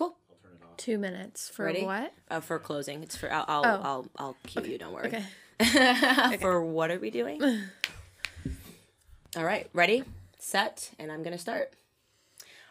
[0.00, 0.16] Cool.
[0.78, 1.84] Two minutes for Ready?
[1.84, 2.14] what?
[2.30, 3.80] Uh, for closing, it's for I'll I'll, Oh.
[3.82, 4.78] I'll I'll cue you.
[4.78, 5.12] Don't worry.
[5.60, 6.38] Okay.
[6.40, 7.42] for what are we doing?
[9.36, 10.04] All right, ready,
[10.38, 11.74] set, and I'm gonna start.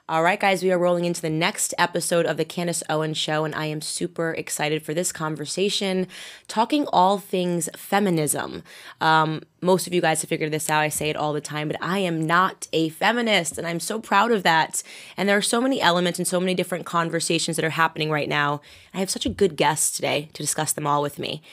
[0.10, 3.46] All right, guys, we are rolling into the next episode of the Candace Owen Show,
[3.46, 6.08] and I am super excited for this conversation,
[6.48, 8.64] talking all things feminism.
[9.00, 10.82] Um, most of you guys have figured this out.
[10.82, 14.00] I say it all the time, but I am not a feminist, and I'm so
[14.00, 14.82] proud of that.
[15.16, 18.28] And there are so many elements and so many different conversations that are happening right
[18.28, 18.62] now.
[18.96, 21.44] I have such a good guest today to discuss them all with me.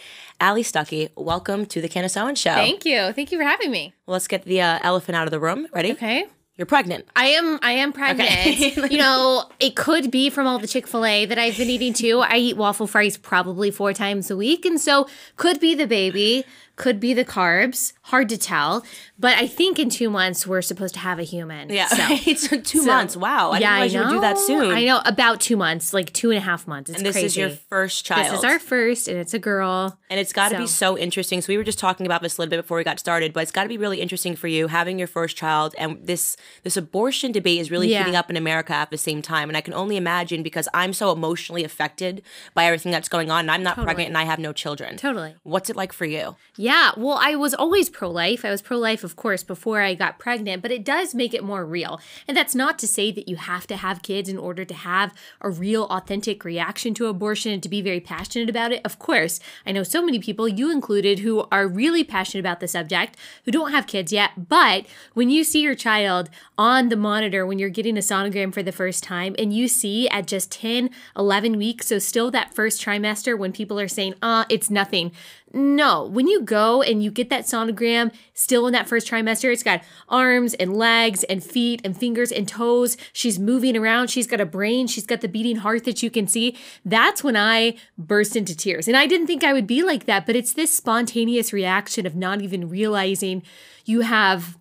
[0.40, 2.54] Allie Stuckey, welcome to the Candace Owen Show.
[2.54, 3.12] Thank you.
[3.12, 3.92] Thank you for having me.
[4.06, 5.66] Well, let's get the uh, elephant out of the room.
[5.74, 5.92] Ready?
[5.92, 6.24] Okay.
[6.56, 7.06] You're pregnant.
[7.14, 8.30] I am I am pregnant.
[8.30, 8.88] Okay.
[8.90, 12.20] you know, it could be from all the Chick-fil-A that I've been eating too.
[12.20, 14.64] I eat waffle fries probably four times a week.
[14.64, 15.06] And so
[15.36, 16.46] could be the baby,
[16.76, 17.92] could be the carbs.
[18.02, 18.84] Hard to tell.
[19.18, 21.70] But I think in two months we're supposed to have a human.
[21.70, 21.96] Yeah, So,
[22.30, 23.16] it's two so- months.
[23.16, 24.70] Wow, I yeah, didn't realize you would do that soon.
[24.72, 25.00] I know.
[25.06, 26.90] About two months, like two and a half months.
[26.90, 27.26] It's And this crazy.
[27.26, 28.26] is your first child.
[28.32, 29.98] This is our first, and it's a girl.
[30.10, 31.40] and it's got to be so- so interesting.
[31.40, 33.42] So we were just talking about this a little bit before we got started, but
[33.42, 36.76] it's got to be really interesting for you having your first child, and this this
[36.76, 37.98] abortion debate is really Yeah.
[38.00, 39.48] heating up in America at the same time.
[39.48, 42.22] And I can only imagine because I'm so emotionally affected
[42.54, 44.96] by everything that's going on, and I'm not pregnant and I have no children.
[44.98, 45.34] Totally.
[45.42, 46.36] What's it like for you?
[46.56, 46.65] Yeah,
[46.96, 48.44] well, I was always pro life.
[48.44, 51.44] I was pro life, of course, before I got pregnant, but it does make it
[51.44, 52.00] more real.
[52.26, 55.12] And that's not to say that you have to have kids in order to have
[55.40, 58.80] a real, authentic reaction to abortion and to be very passionate about it.
[58.84, 62.68] Of course, I know so many people, you included, who are really passionate about the
[62.68, 64.48] subject, who don't have kids yet.
[64.48, 68.62] But when you see your child on the monitor when you're getting a sonogram for
[68.62, 72.82] the first time, and you see at just 10, 11 weeks, so still that first
[72.82, 75.12] trimester when people are saying, uh, it's nothing.
[75.52, 79.62] No, when you go and you get that sonogram still in that first trimester, it's
[79.62, 82.96] got arms and legs and feet and fingers and toes.
[83.12, 84.10] She's moving around.
[84.10, 84.86] She's got a brain.
[84.86, 86.56] She's got the beating heart that you can see.
[86.84, 88.88] That's when I burst into tears.
[88.88, 92.16] And I didn't think I would be like that, but it's this spontaneous reaction of
[92.16, 93.42] not even realizing
[93.84, 94.58] you have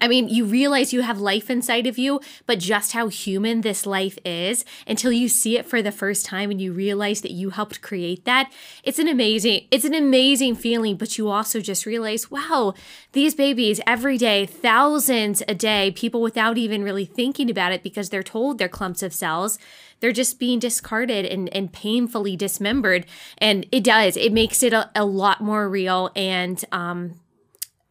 [0.00, 3.86] I mean, you realize you have life inside of you, but just how human this
[3.86, 7.50] life is until you see it for the first time and you realize that you
[7.50, 8.52] helped create that.
[8.82, 12.74] It's an amazing, it's an amazing feeling, but you also just realize, wow,
[13.12, 18.10] these babies every day, thousands a day, people without even really thinking about it because
[18.10, 19.58] they're told they're clumps of cells.
[20.00, 23.06] They're just being discarded and, and painfully dismembered.
[23.38, 27.20] And it does, it makes it a, a lot more real and um,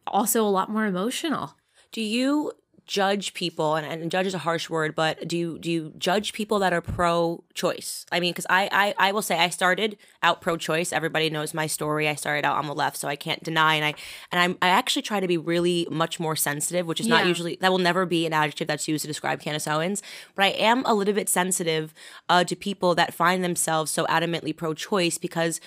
[0.06, 1.54] also a lot more emotional.
[1.92, 2.52] Do you
[2.86, 6.32] judge people and, and judge is a harsh word but do you do you judge
[6.32, 9.96] people that are pro choice i mean because I, I i will say i started
[10.22, 12.08] out pro choice everybody knows my story.
[12.08, 13.94] I started out on the left so i can't deny and i
[14.32, 17.56] and i'm i actually try to be really much more sensitive which is not usually
[17.60, 20.02] that will never be an adjective that's used to describe candace owens
[20.34, 21.94] but i am a little bit sensitive
[22.28, 25.60] uh, to people that find themselves so adamantly pro choice because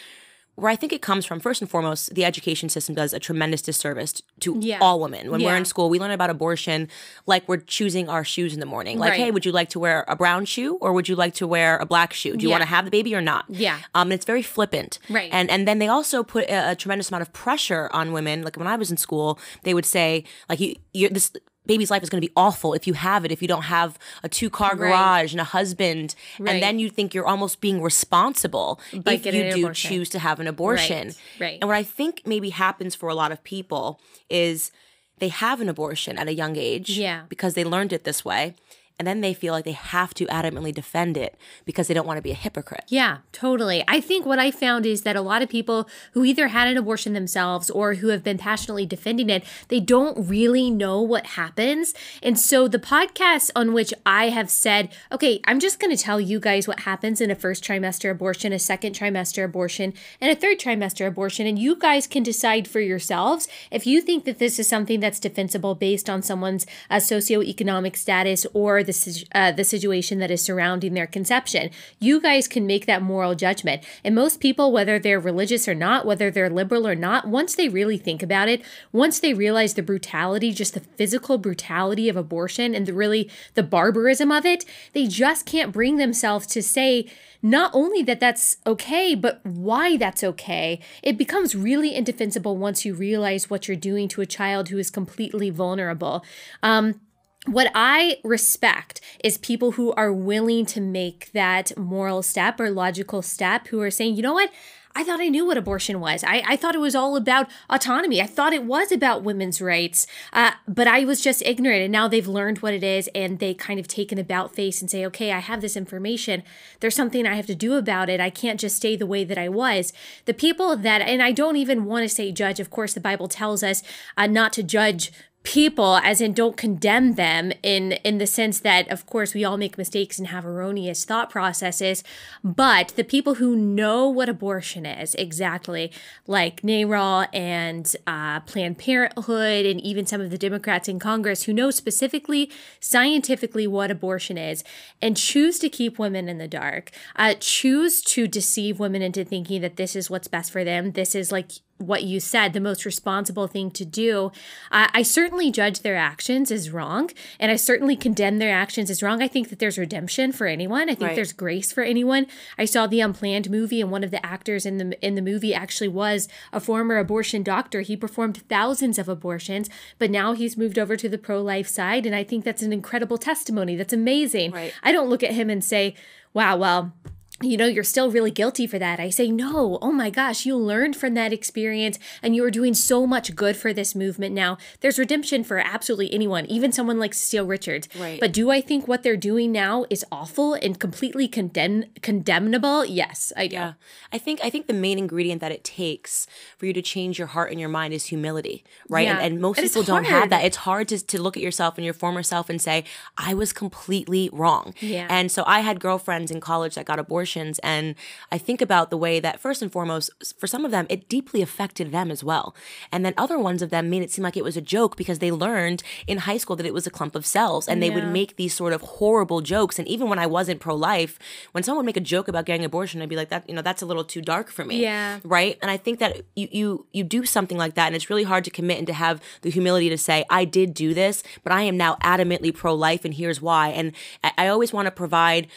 [0.56, 3.62] where I think it comes from, first and foremost, the education system does a tremendous
[3.62, 4.80] disservice to Yeah.
[4.82, 5.30] all women.
[5.30, 6.88] When we're in school, we learn about abortion
[7.26, 8.98] like we're choosing our shoes in the morning.
[8.98, 9.20] Like, Right.
[9.20, 11.78] hey, would you like to wear a brown shoe or would you like to wear
[11.78, 12.36] a black shoe?
[12.38, 12.56] Do you Yeah.
[12.56, 13.46] want to have the baby or not?
[13.50, 13.80] Yeah.
[13.94, 14.98] Um, and it's very flippant.
[15.10, 15.30] Right.
[15.32, 18.44] And and then they also put a, a tremendous amount of pressure on women.
[18.44, 21.32] Like when I was in school, they would say, like, you, you're this
[21.66, 23.98] baby's life is going to be awful if you have it if you don't have
[24.24, 24.78] a two car Right.
[24.90, 26.54] garage and a husband Right.
[26.54, 29.90] and then you think you're almost being responsible By if you do abortion.
[29.90, 31.58] choose to have an abortion Right, right.
[31.62, 34.00] and what I think maybe happens for a lot of people
[34.30, 34.72] is
[35.20, 37.24] they have an abortion at a young age Yeah.
[37.30, 38.54] because they learned it this way.
[38.98, 42.18] And then they feel like they have to adamantly defend it because they don't want
[42.18, 42.86] to be a hypocrite.
[42.88, 43.84] Yeah, totally.
[43.88, 46.78] I think what I found is that a lot of people who either had an
[46.78, 51.94] abortion themselves or who have been passionately defending it, they don't really know what happens.
[52.24, 56.22] And so the podcast on which I have said, okay, I'm just going to tell
[56.22, 60.40] you guys what happens in a first trimester abortion, a second trimester abortion, and a
[60.40, 61.46] third trimester abortion.
[61.48, 65.20] And you guys can decide for yourselves if you think that this is something that's
[65.20, 70.94] defensible based on someone's uh, socioeconomic status or the, uh, the situation that is surrounding
[70.94, 71.70] their conception.
[72.00, 73.84] You guys can make that moral judgment.
[74.04, 77.70] And most people, whether they're religious or not, whether they're liberal or not, once they
[77.70, 82.74] really think about it, once they realize the brutality, just the physical brutality of abortion
[82.74, 87.10] and the really the barbarism of it, they just can't bring themselves to say,
[87.46, 90.80] not only that that's okay, but why that's okay.
[91.04, 94.90] It becomes really indefensible once you realize what you're doing to a child who is
[94.90, 96.26] completely vulnerable.
[96.64, 97.02] Um,
[97.46, 103.22] what I respect is people who are willing to make that moral step or logical
[103.22, 104.52] step, who are saying, you know what?
[104.98, 106.24] I thought I knew what abortion was.
[106.24, 108.22] I, I thought it was all about autonomy.
[108.22, 111.84] I thought it was about women's rights, uh, but I was just ignorant.
[111.84, 114.80] And now they've learned what it is and they kind of take an about face
[114.80, 116.44] and say, okay, I have this information.
[116.80, 118.22] There's something I have to do about it.
[118.22, 119.92] I can't just stay the way that I was.
[120.24, 123.28] The people that, and I don't even want to say judge, of course, the Bible
[123.28, 123.84] tells us
[124.16, 125.12] uh, not to judge
[125.46, 129.58] people as in don't condemn them in in the sense that of course we all
[129.58, 132.04] make mistakes and have erroneous thought processes
[132.44, 135.92] but the people who know what abortion is exactly
[136.28, 141.54] like NARAL and uh, Planned Parenthood and even some of the Democrats in Congress who
[141.54, 144.64] know specifically scientifically what abortion is
[145.02, 149.62] and choose to keep women in the dark uh, choose to deceive women into thinking
[149.62, 150.94] that this is what's best for them.
[150.94, 154.32] This is like what you said, the most responsible thing to do.
[154.72, 159.04] I, I, certainly judge their actions as wrong, and I certainly condemn their actions as
[159.04, 159.22] wrong.
[159.22, 160.84] I think that there's redemption for anyone.
[160.84, 161.16] I think right.
[161.16, 162.28] there's grace for anyone.
[162.58, 165.54] I saw the Unplanned movie, and one of the actors in the in the movie
[165.54, 167.82] actually was a former abortion doctor.
[167.82, 169.70] He performed thousands of abortions,
[170.00, 172.72] but now he's moved over to the pro life side, and I think that's an
[172.72, 173.76] incredible testimony.
[173.76, 174.52] That's amazing.
[174.52, 174.74] Right.
[174.82, 175.96] I don't look at him and say,
[176.34, 176.94] "Wow, well."
[177.42, 178.98] You know, you're still really guilty for that.
[178.98, 182.74] I say, no, oh my gosh, you learned from that experience and you are doing
[182.74, 184.58] so much good for this movement now.
[184.80, 187.90] There's redemption for absolutely anyone, even someone like Cecile Richards.
[188.00, 188.22] Right.
[188.22, 192.86] But do I think what they're doing now is awful and completely condemn condemnable?
[192.86, 193.58] Yes, I do.
[193.58, 193.74] Yeah.
[194.14, 196.28] I think I think the main ingredient that it takes
[196.58, 199.08] for you to change your heart and your mind is humility, right?
[199.08, 199.18] Yeah.
[199.18, 200.46] And, and most and people don't have that.
[200.46, 202.86] It's hard to, to look at yourself and your former self and say,
[203.18, 204.74] I was completely wrong.
[204.80, 205.08] Yeah.
[205.10, 207.60] And so I had girlfriends in college that got abortions abortions.
[207.60, 207.96] And
[208.32, 211.42] I think about the way that, first and foremost, for some of them, it deeply
[211.42, 212.56] affected them as well.
[212.92, 215.20] And then other ones of them made it seem like it was a joke because
[215.20, 217.96] they learned in high school that it was a clump of cells and they yeah.
[217.96, 219.80] would make these sort of horrible jokes.
[219.80, 221.18] And even when I wasn't pro life,
[221.54, 223.64] when someone would make a joke about getting abortion, I'd be like, that, you know,
[223.64, 224.82] that's a little too dark for me.
[224.82, 225.20] Yeah.
[225.24, 225.58] Right.
[225.62, 228.44] And I think that you, you, you do something like that and it's really hard
[228.44, 231.64] to commit and to have the humility to say, I did do this, but I
[231.64, 233.70] am now adamantly pro life and here's why.
[233.70, 233.94] And
[234.24, 235.48] I, I always want to provide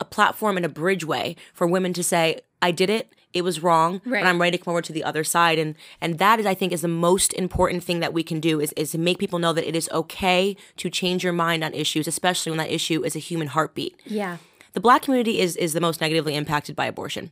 [0.00, 4.00] a platform and a bridgeway for women to say, I did it, it was wrong,
[4.04, 4.22] right.
[4.22, 5.58] but I'm ready to come over to the other side.
[5.58, 8.60] And and that is I think is the most important thing that we can do
[8.60, 11.72] is, is to make people know that it is okay to change your mind on
[11.72, 14.00] issues, especially when that issue is a human heartbeat.
[14.04, 14.38] Yeah.
[14.72, 17.30] The black community is is the most negatively impacted by abortion.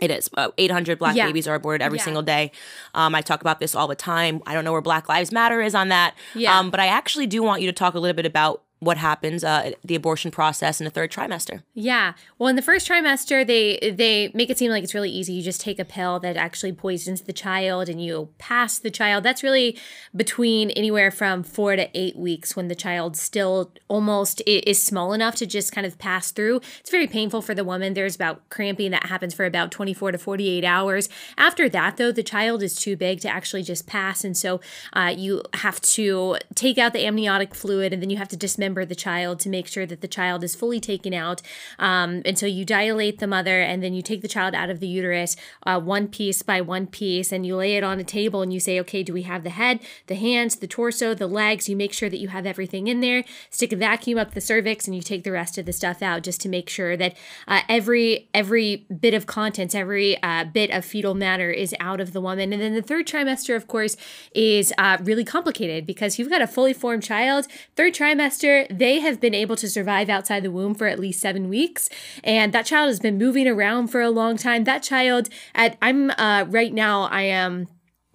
[0.00, 0.28] It is.
[0.36, 1.26] Uh, 800 black yeah.
[1.26, 2.04] babies are aborted every yeah.
[2.04, 2.50] single day.
[2.92, 4.42] Um, I talk about this all the time.
[4.46, 6.14] I don't know where Black Lives Matter is on that.
[6.34, 6.58] Yeah.
[6.58, 9.44] Um, but I actually do want you to talk a little bit about what happens
[9.44, 11.62] uh, the abortion process in the third trimester.
[11.72, 12.14] Yeah.
[12.36, 15.34] Well in the first trimester they they make it seem like it's really easy.
[15.34, 19.22] You just take a pill that actually poisons the child and you pass the child.
[19.22, 19.78] That's really
[20.16, 25.36] between anywhere from four to eight weeks when the child still almost is small enough
[25.36, 26.56] to just kind of pass through.
[26.80, 27.94] It's very painful for the woman.
[27.94, 31.08] There's about cramping that happens for about 24 to 48 hours.
[31.38, 34.24] After that though the child is too big to actually just pass.
[34.24, 34.60] And so
[34.92, 38.71] uh, you have to take out the amniotic fluid and then you have to dismember
[38.74, 41.42] the child to make sure that the child is fully taken out.
[41.78, 44.80] Um, and so you dilate the mother and then you take the child out of
[44.80, 48.42] the uterus uh, one piece by one piece and you lay it on a table
[48.42, 51.68] and you say, okay, do we have the head, the hands, the torso, the legs?
[51.68, 53.24] You make sure that you have everything in there.
[53.50, 56.22] Stick a vacuum up the cervix and you take the rest of the stuff out
[56.22, 57.16] just to make sure that
[57.46, 62.12] uh, every every bit of contents, every uh, bit of fetal matter is out of
[62.12, 62.52] the woman.
[62.52, 63.96] And then the third trimester, of course,
[64.34, 67.46] is uh, really complicated because you've got a fully formed child.
[67.76, 71.48] Third trimester, they have been able to survive outside the womb for at least seven
[71.48, 71.88] weeks.
[72.24, 74.64] And that child has been moving around for a long time.
[74.64, 77.68] That child, at I'm uh, right now, I am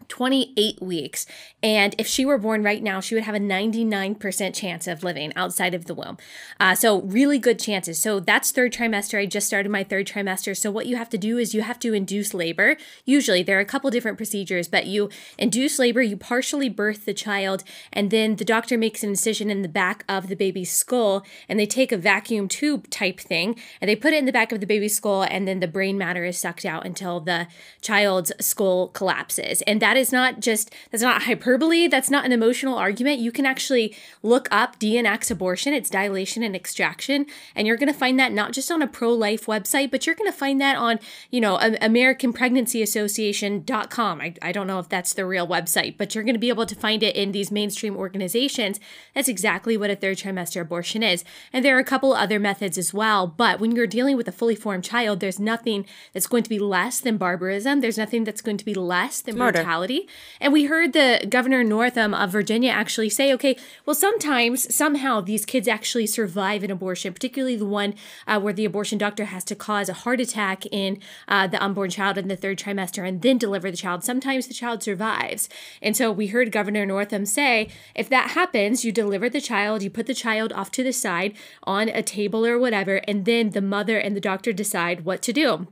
[0.10, 1.26] 28 weeks.
[1.64, 5.34] And if she were born right now, she would have a 99% chance of living
[5.36, 6.18] outside of the womb.
[6.60, 8.00] Uh, so, really good chances.
[8.00, 9.20] So, that's third trimester.
[9.20, 10.56] I just started my third trimester.
[10.56, 12.78] So, what you have to do is you have to induce labor.
[13.06, 17.14] Usually, there are a couple different procedures, but you induce labor, you partially birth the
[17.14, 21.26] child, and then the doctor makes an incision in the back of the baby's skull,
[21.50, 24.52] and they take a vacuum tube type thing, and they put it in the back
[24.52, 27.48] of the baby's skull, and then the brain matter is sucked out until the
[27.82, 29.62] child's skull collapses.
[29.64, 31.88] And that is not just, that's not hyperbole.
[31.88, 33.20] That's not an emotional argument.
[33.20, 37.26] You can actually look up D&X abortion, it's dilation and extraction.
[37.56, 40.16] And you're going to find that not just on a pro life website, but you're
[40.16, 41.00] going to find that on,
[41.32, 44.22] you know, American Pregnancy Association.com.
[44.22, 46.66] I, I don't know if that's the real website, but you're going to be able
[46.66, 48.80] to find it in these mainstream organizations.
[49.14, 51.24] That's exactly what a third trimester abortion is.
[51.52, 53.28] And there are a couple other methods as well.
[53.28, 56.60] But when you're dealing with a fully formed child, there's nothing that's going to be
[56.60, 57.82] less than barbarism.
[57.82, 59.60] There's nothing that's going to be less than Murder.
[59.88, 60.08] Equality.
[60.40, 65.46] And we heard the Governor Northam of Virginia actually say, okay, well, sometimes, somehow, these
[65.46, 67.96] kids actually survive an abortion, particularly the one
[68.28, 71.90] uh, where the abortion doctor has to cause a heart attack in uh, the unborn
[71.90, 74.04] child in the third trimester and then deliver the child.
[74.04, 75.50] Sometimes the child survives.
[75.82, 79.90] And so we heard Governor Northam say, if that happens, you deliver the child, you
[79.90, 83.62] put the child off to the side on a table or whatever, and then the
[83.62, 85.68] mother and the doctor decide what to do.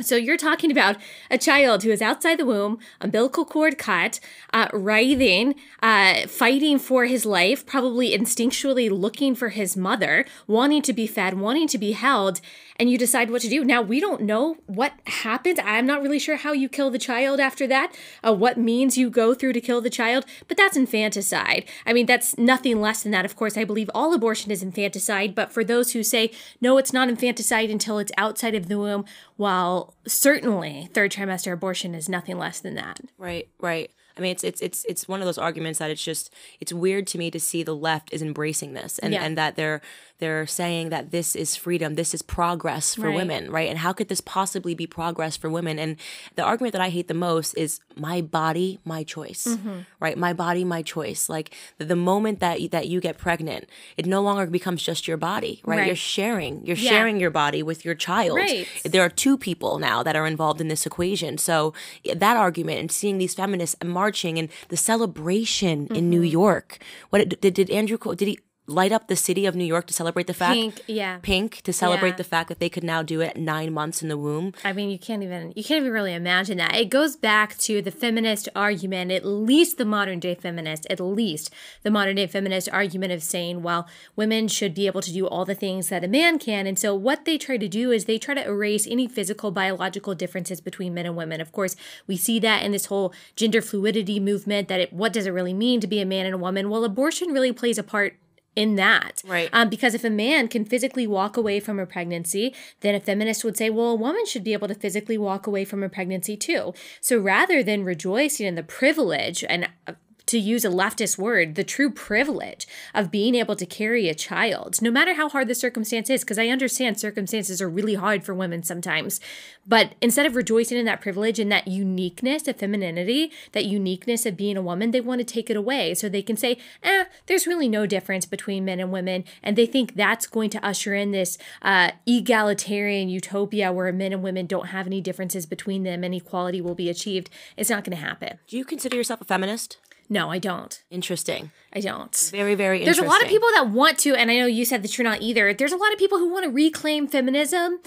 [0.00, 0.96] So you're talking about
[1.28, 4.20] a child who is outside the womb, umbilical cord cut,
[4.52, 10.92] uh, writhing, uh, fighting for his life, probably instinctually looking for his mother, wanting to
[10.92, 12.40] be fed, wanting to be held,
[12.78, 13.64] and you decide what to do.
[13.64, 15.58] Now we don't know what happened.
[15.60, 17.94] I'm not really sure how you kill the child after that,
[18.26, 21.64] uh, what means you go through to kill the child, but that's infanticide.
[21.84, 23.24] I mean, that's nothing less than that.
[23.24, 26.30] Of course, I believe all abortion is infanticide, but for those who say
[26.60, 29.04] no, it's not infanticide until it's outside of the womb,
[29.36, 33.00] while certainly third trimester abortion is nothing less than that.
[33.18, 33.90] Right, right.
[34.16, 37.06] I mean, it's it's it's it's one of those arguments that it's just it's weird
[37.08, 39.22] to me to see the left is embracing this and Yeah.
[39.22, 39.80] and that they're
[40.18, 43.16] they're saying that this is freedom, this is progress for Right.
[43.16, 43.68] women, right?
[43.68, 45.78] And how could this possibly be progress for women?
[45.78, 45.96] And
[46.34, 49.78] the argument that I hate the most is my body, my choice, Mm-hmm.
[50.00, 50.18] right?
[50.18, 51.28] My body, my choice.
[51.28, 55.06] Like the, the moment that you, that you get pregnant, it no longer becomes just
[55.06, 55.78] your body, right?
[55.78, 55.86] Right.
[55.86, 56.90] You're sharing, you're Yeah.
[56.90, 58.36] sharing your body with your child.
[58.36, 58.66] Right.
[58.84, 61.38] There are two people now that are involved in this equation.
[61.38, 61.74] So
[62.14, 66.32] that argument and seeing these feminists marching and the celebration in New Mm-hmm.
[66.32, 66.78] York.
[67.10, 70.26] What did, did Andrew did he light up the city of New York to celebrate
[70.26, 71.18] the fact Pink, yeah.
[71.22, 72.16] pink to celebrate Yeah.
[72.16, 74.52] the fact that they could now do it nine months in the womb.
[74.62, 76.74] I mean, you can't even you can't even really imagine that.
[76.76, 81.50] It goes back to the feminist argument, at least the modern day feminist, at least
[81.82, 85.44] the modern day feminist argument of saying, well, women should be able to do all
[85.44, 86.66] the things that a man can.
[86.66, 90.14] And so what they try to do is they try to erase any physical biological
[90.14, 91.40] differences between men and women.
[91.40, 91.74] Of course,
[92.06, 95.54] we see that in this whole gender fluidity movement that it, what does it really
[95.54, 96.68] mean to be a man and a woman?
[96.68, 98.16] Well, abortion really plays a part
[98.56, 99.22] in that.
[99.26, 99.48] Right.
[99.52, 103.44] Um, because if a man can physically walk away from a pregnancy, then a feminist
[103.44, 106.36] would say, well, a woman should be able to physically walk away from a pregnancy
[106.36, 106.74] too.
[107.00, 109.92] So rather than rejoicing in the privilege and uh,
[110.28, 114.80] to use a leftist word, the true privilege of being able to carry a child,
[114.80, 118.34] no matter how hard the circumstance is, because I understand circumstances are really hard for
[118.34, 119.20] women sometimes.
[119.66, 124.36] But instead of rejoicing in that privilege and that uniqueness of femininity, that uniqueness of
[124.36, 127.46] being a woman, they want to take it away so they can say, eh, there's
[127.46, 129.24] really no difference between men and women.
[129.42, 134.22] And they think that's going to usher in this uh, egalitarian utopia where men and
[134.22, 137.30] women don't have any differences between them and equality will be achieved.
[137.56, 138.38] It's not going to happen.
[138.46, 139.78] Do you consider yourself a feminist?
[140.08, 140.82] No, I don't.
[140.90, 141.50] Interesting.
[141.72, 142.14] I don't.
[142.32, 143.04] Very, very interesting.
[143.04, 145.04] There's a lot of people that want to, and I know you said that you're
[145.04, 145.52] not either.
[145.52, 147.80] There's a lot of people who want to reclaim feminism.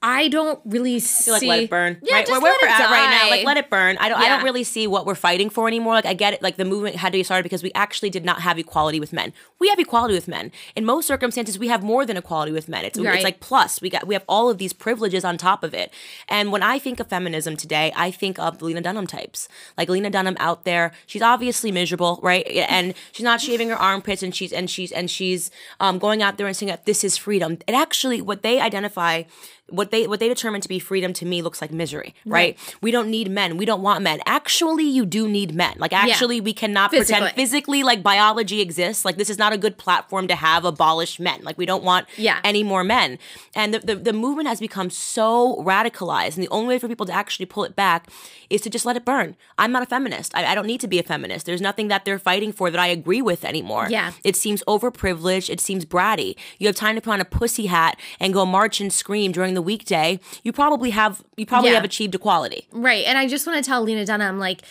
[0.00, 1.30] I don't really see.
[1.32, 1.98] like let it burn.
[2.02, 3.30] Yeah, right just where let we're at right now.
[3.30, 3.96] Like let it burn.
[3.98, 4.18] I don't.
[4.18, 5.94] I don't really see what we're fighting for anymore.
[5.94, 6.40] Like I get it.
[6.42, 9.12] Like the movement had to be started because we actually did not have equality with
[9.12, 9.32] men.
[9.58, 10.52] We have equality with men.
[10.76, 12.84] In most circumstances, we have more than equality with men.
[12.84, 13.16] It's Right.
[13.16, 13.80] it's like plus.
[13.80, 15.92] We got we have all of these privileges on top of it.
[16.28, 19.48] And when I think of feminism today, I think of the Lena Dunham types.
[19.76, 22.46] Like Lena Dunham out there, she's obviously miserable, right?
[22.46, 25.50] And she's not shaving her armpits, and she's and she's and she's
[25.80, 27.58] um, going out there and saying that this is freedom.
[27.66, 29.24] It actually what they identify
[29.70, 32.56] what they what they determine to be freedom to me looks like misery, right?
[32.80, 33.56] We don't need men.
[33.56, 34.20] We don't want men.
[34.26, 35.74] Actually, you do need men.
[35.78, 37.42] Like actually, we cannot pretend Physically.
[37.42, 39.04] physically like biology exists.
[39.04, 41.40] Like this is not a good platform to have abolish men.
[41.42, 42.40] Like we don't want Yeah.
[42.44, 43.18] any more men.
[43.54, 47.06] And the, the the movement has become so radicalized, and the only way for people
[47.06, 48.08] to actually pull it back
[48.50, 49.36] is to just let it burn.
[49.58, 50.34] I'm not a feminist.
[50.34, 51.44] I, I don't need to be a feminist.
[51.46, 53.86] There's nothing that they're fighting for that I agree with anymore.
[53.90, 54.12] Yeah.
[54.24, 55.50] It seems overprivileged.
[55.50, 56.36] It seems bratty.
[56.58, 59.54] You have time to put on a pussy hat and go march and scream during
[59.54, 60.20] the weekday.
[60.42, 61.76] You probably have you probably Yeah.
[61.76, 62.66] have achieved equality.
[62.72, 63.04] Right.
[63.06, 64.62] And I just want to tell Lena Dunham, like,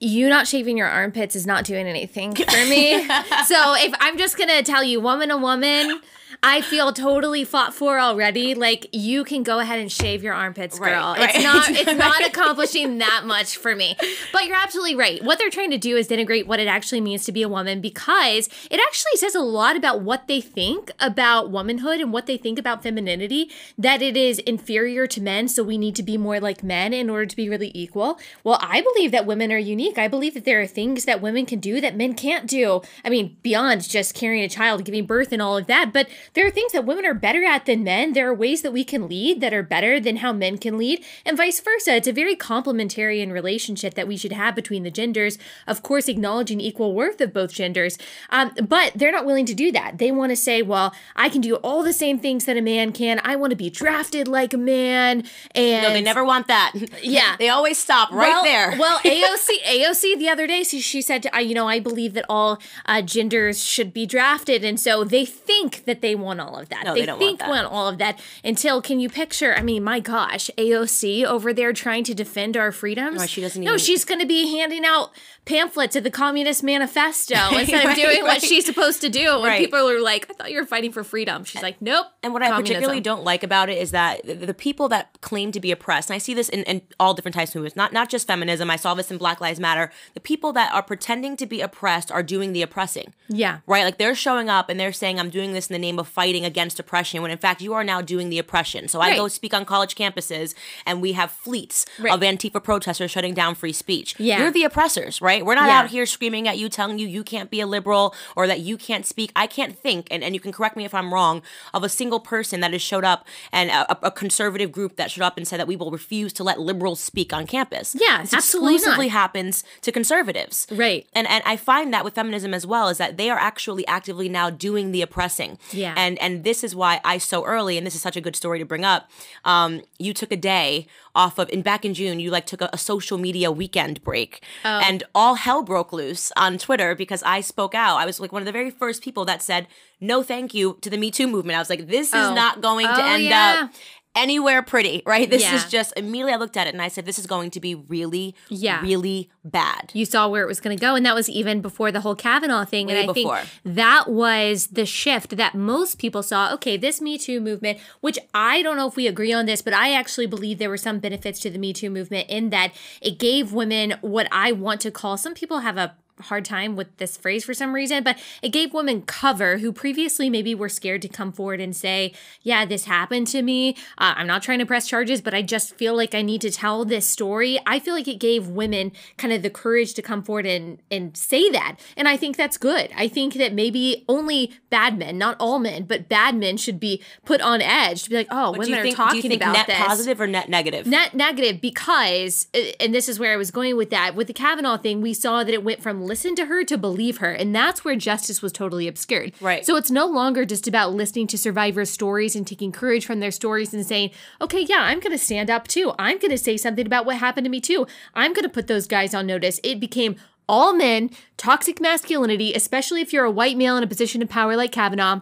[0.00, 3.04] you not shaving your armpits is not doing anything for me.
[3.46, 6.00] so if I'm just gonna tell you, woman to woman,
[6.42, 8.54] I feel totally fought for already.
[8.54, 11.14] Like you can go ahead and shave your armpits, girl.
[11.14, 13.96] Right, It's not it's not accomplishing that much for me.
[14.32, 15.22] But you're absolutely right.
[15.22, 17.80] What they're trying to do is denigrate what it actually means to be a woman
[17.80, 22.36] because it actually says a lot about what they think about womanhood and what they
[22.36, 26.40] think about femininity, that it is inferior to men, so we need to be more
[26.40, 28.18] like men in order to be really equal.
[28.44, 29.98] Well, I believe that women are unique.
[29.98, 32.82] I believe that there are things that women can do that men can't do.
[33.04, 35.92] I mean, beyond just carrying a child, giving birth, and all of that.
[35.92, 38.12] But there are things that women are better at than men.
[38.12, 41.04] There are ways that we can lead that are better than how men can lead,
[41.24, 41.94] and vice versa.
[41.96, 45.38] It's a very complementarian relationship that we should have between the genders.
[45.66, 47.98] Of course, acknowledging equal worth of both genders.
[48.30, 49.98] Um, but they're not willing to do that.
[49.98, 52.92] They want to say, well, I can do all the same things that a man
[52.92, 53.20] can.
[53.24, 55.24] I want to be drafted like a man.
[55.54, 56.72] And No, they never want that.
[57.02, 57.36] Yeah.
[57.38, 58.76] they always stop right well, there.
[58.78, 62.24] well, AOC, AOC the other day, she, she said, I, you know, I believe that
[62.28, 66.68] all uh, genders should be drafted, and so they think that they want all of
[66.70, 66.84] that.
[66.84, 67.48] No, they, they don't want think that.
[67.48, 68.20] want all of that.
[68.44, 69.54] Until, can you picture?
[69.54, 73.18] I mean, my gosh, AOC over there trying to defend our freedoms.
[73.20, 75.10] No, she doesn't No, even- she's going to be handing out
[75.44, 79.32] pamphlets of the Communist Manifesto instead of Right, doing what she's supposed to do.
[79.40, 79.58] When Right.
[79.60, 81.44] people are like, I thought you were fighting for freedom.
[81.44, 82.06] She's like, Nope.
[82.22, 85.50] And what I particularly don't like about it is that the, the people that claim
[85.52, 87.92] to be oppressed, and I see this in, in all different types of movements, not
[87.92, 88.70] not just feminism.
[88.70, 89.90] I saw this in Black Lives Matter.
[90.14, 93.14] The people that are pretending to be oppressed are doing the oppressing.
[93.28, 93.60] Yeah.
[93.66, 93.84] Right?
[93.84, 96.44] Like they're showing up and they're saying, I'm doing this in the name of fighting
[96.44, 98.88] against oppression, when in fact you are now doing the oppression.
[98.88, 100.54] So I go speak on college campuses
[100.86, 102.12] and we have fleets Right.
[102.12, 104.14] of Antifa protesters shutting down free speech.
[104.18, 104.40] Yeah.
[104.40, 105.44] You're the oppressors, right?
[105.44, 105.78] We're not Yeah.
[105.80, 108.76] out here screaming at you, telling you you can't be a liberal or that you
[108.76, 109.32] can't speak.
[109.36, 111.42] I can't think, and, and you can correct me if I'm wrong,
[111.74, 115.24] of a single person that has showed up and a, a conservative group that showed
[115.24, 117.96] up and said that we will refuse to let liberals speak on campus.
[117.98, 119.12] Yeah, This absolutely exclusively not.
[119.12, 120.66] happens to conservatives.
[120.70, 121.06] Right.
[121.12, 124.28] And and I find that with feminism as well is that they are actually actively
[124.28, 125.58] now doing the oppressing.
[125.72, 125.89] Yeah.
[125.96, 128.58] And and this is why I so early, and this is such a good story
[128.58, 129.10] to bring up.
[129.44, 132.70] Um, you took a day off of, and back in June, you like took a,
[132.72, 134.80] a social media weekend break, Oh.
[134.82, 137.96] and all hell broke loose on Twitter because I spoke out.
[137.96, 139.66] I was like one of the very first people that said
[140.02, 141.56] no, thank you to the Me Too movement.
[141.56, 142.34] I was like, this is Oh.
[142.34, 143.64] not going to Oh, end yeah.
[143.64, 143.74] up
[144.16, 145.30] anywhere pretty, right?
[145.30, 145.54] This Yeah.
[145.54, 147.74] is just immediately I looked at it and I said, this is going to be
[147.76, 148.82] really, Yeah.
[148.82, 149.90] really bad.
[149.94, 152.14] you saw where it was going to go and that was even before the whole
[152.14, 153.38] kavanaugh thing Way and i before.
[153.38, 158.18] think that was the shift that most people saw okay this me too movement which
[158.34, 160.98] i don't know if we agree on this but i actually believe there were some
[160.98, 164.90] benefits to the me too movement in that it gave women what i want to
[164.90, 168.50] call some people have a hard time with this phrase for some reason, but it
[168.50, 172.12] gave women cover who previously maybe were scared to come forward and say,
[172.42, 173.76] Yeah, this happened to me.
[173.98, 176.50] Uh, I'm not trying to press charges, but I just feel like I need to
[176.50, 177.58] tell this story.
[177.66, 181.16] I feel like it gave women kind of the courage to come forward and, and
[181.16, 181.76] say that.
[181.96, 182.90] And I think that's good.
[182.96, 187.02] I think that maybe only bad men, not all men, but bad men should be
[187.24, 189.42] put on edge to be like, Oh, women you are think, talking do you think
[189.42, 190.86] about net this positive or net negative?
[190.86, 194.32] net negative because uh, and this is where i was going with that with the
[194.32, 197.54] kavanaugh thing we saw that it went from listen to her to believe her and
[197.54, 199.64] that's where justice was totally obscured Right.
[199.64, 203.30] so it's no longer just about listening to survivors stories and taking courage from their
[203.30, 206.56] stories and saying okay yeah i'm going to stand up too i'm going to say
[206.56, 209.60] something about what happened to me too i'm going to put those guys on notice
[209.62, 210.16] it became
[210.48, 214.56] all men toxic masculinity especially if you're a white male in a position of power
[214.56, 215.20] like kavanaugh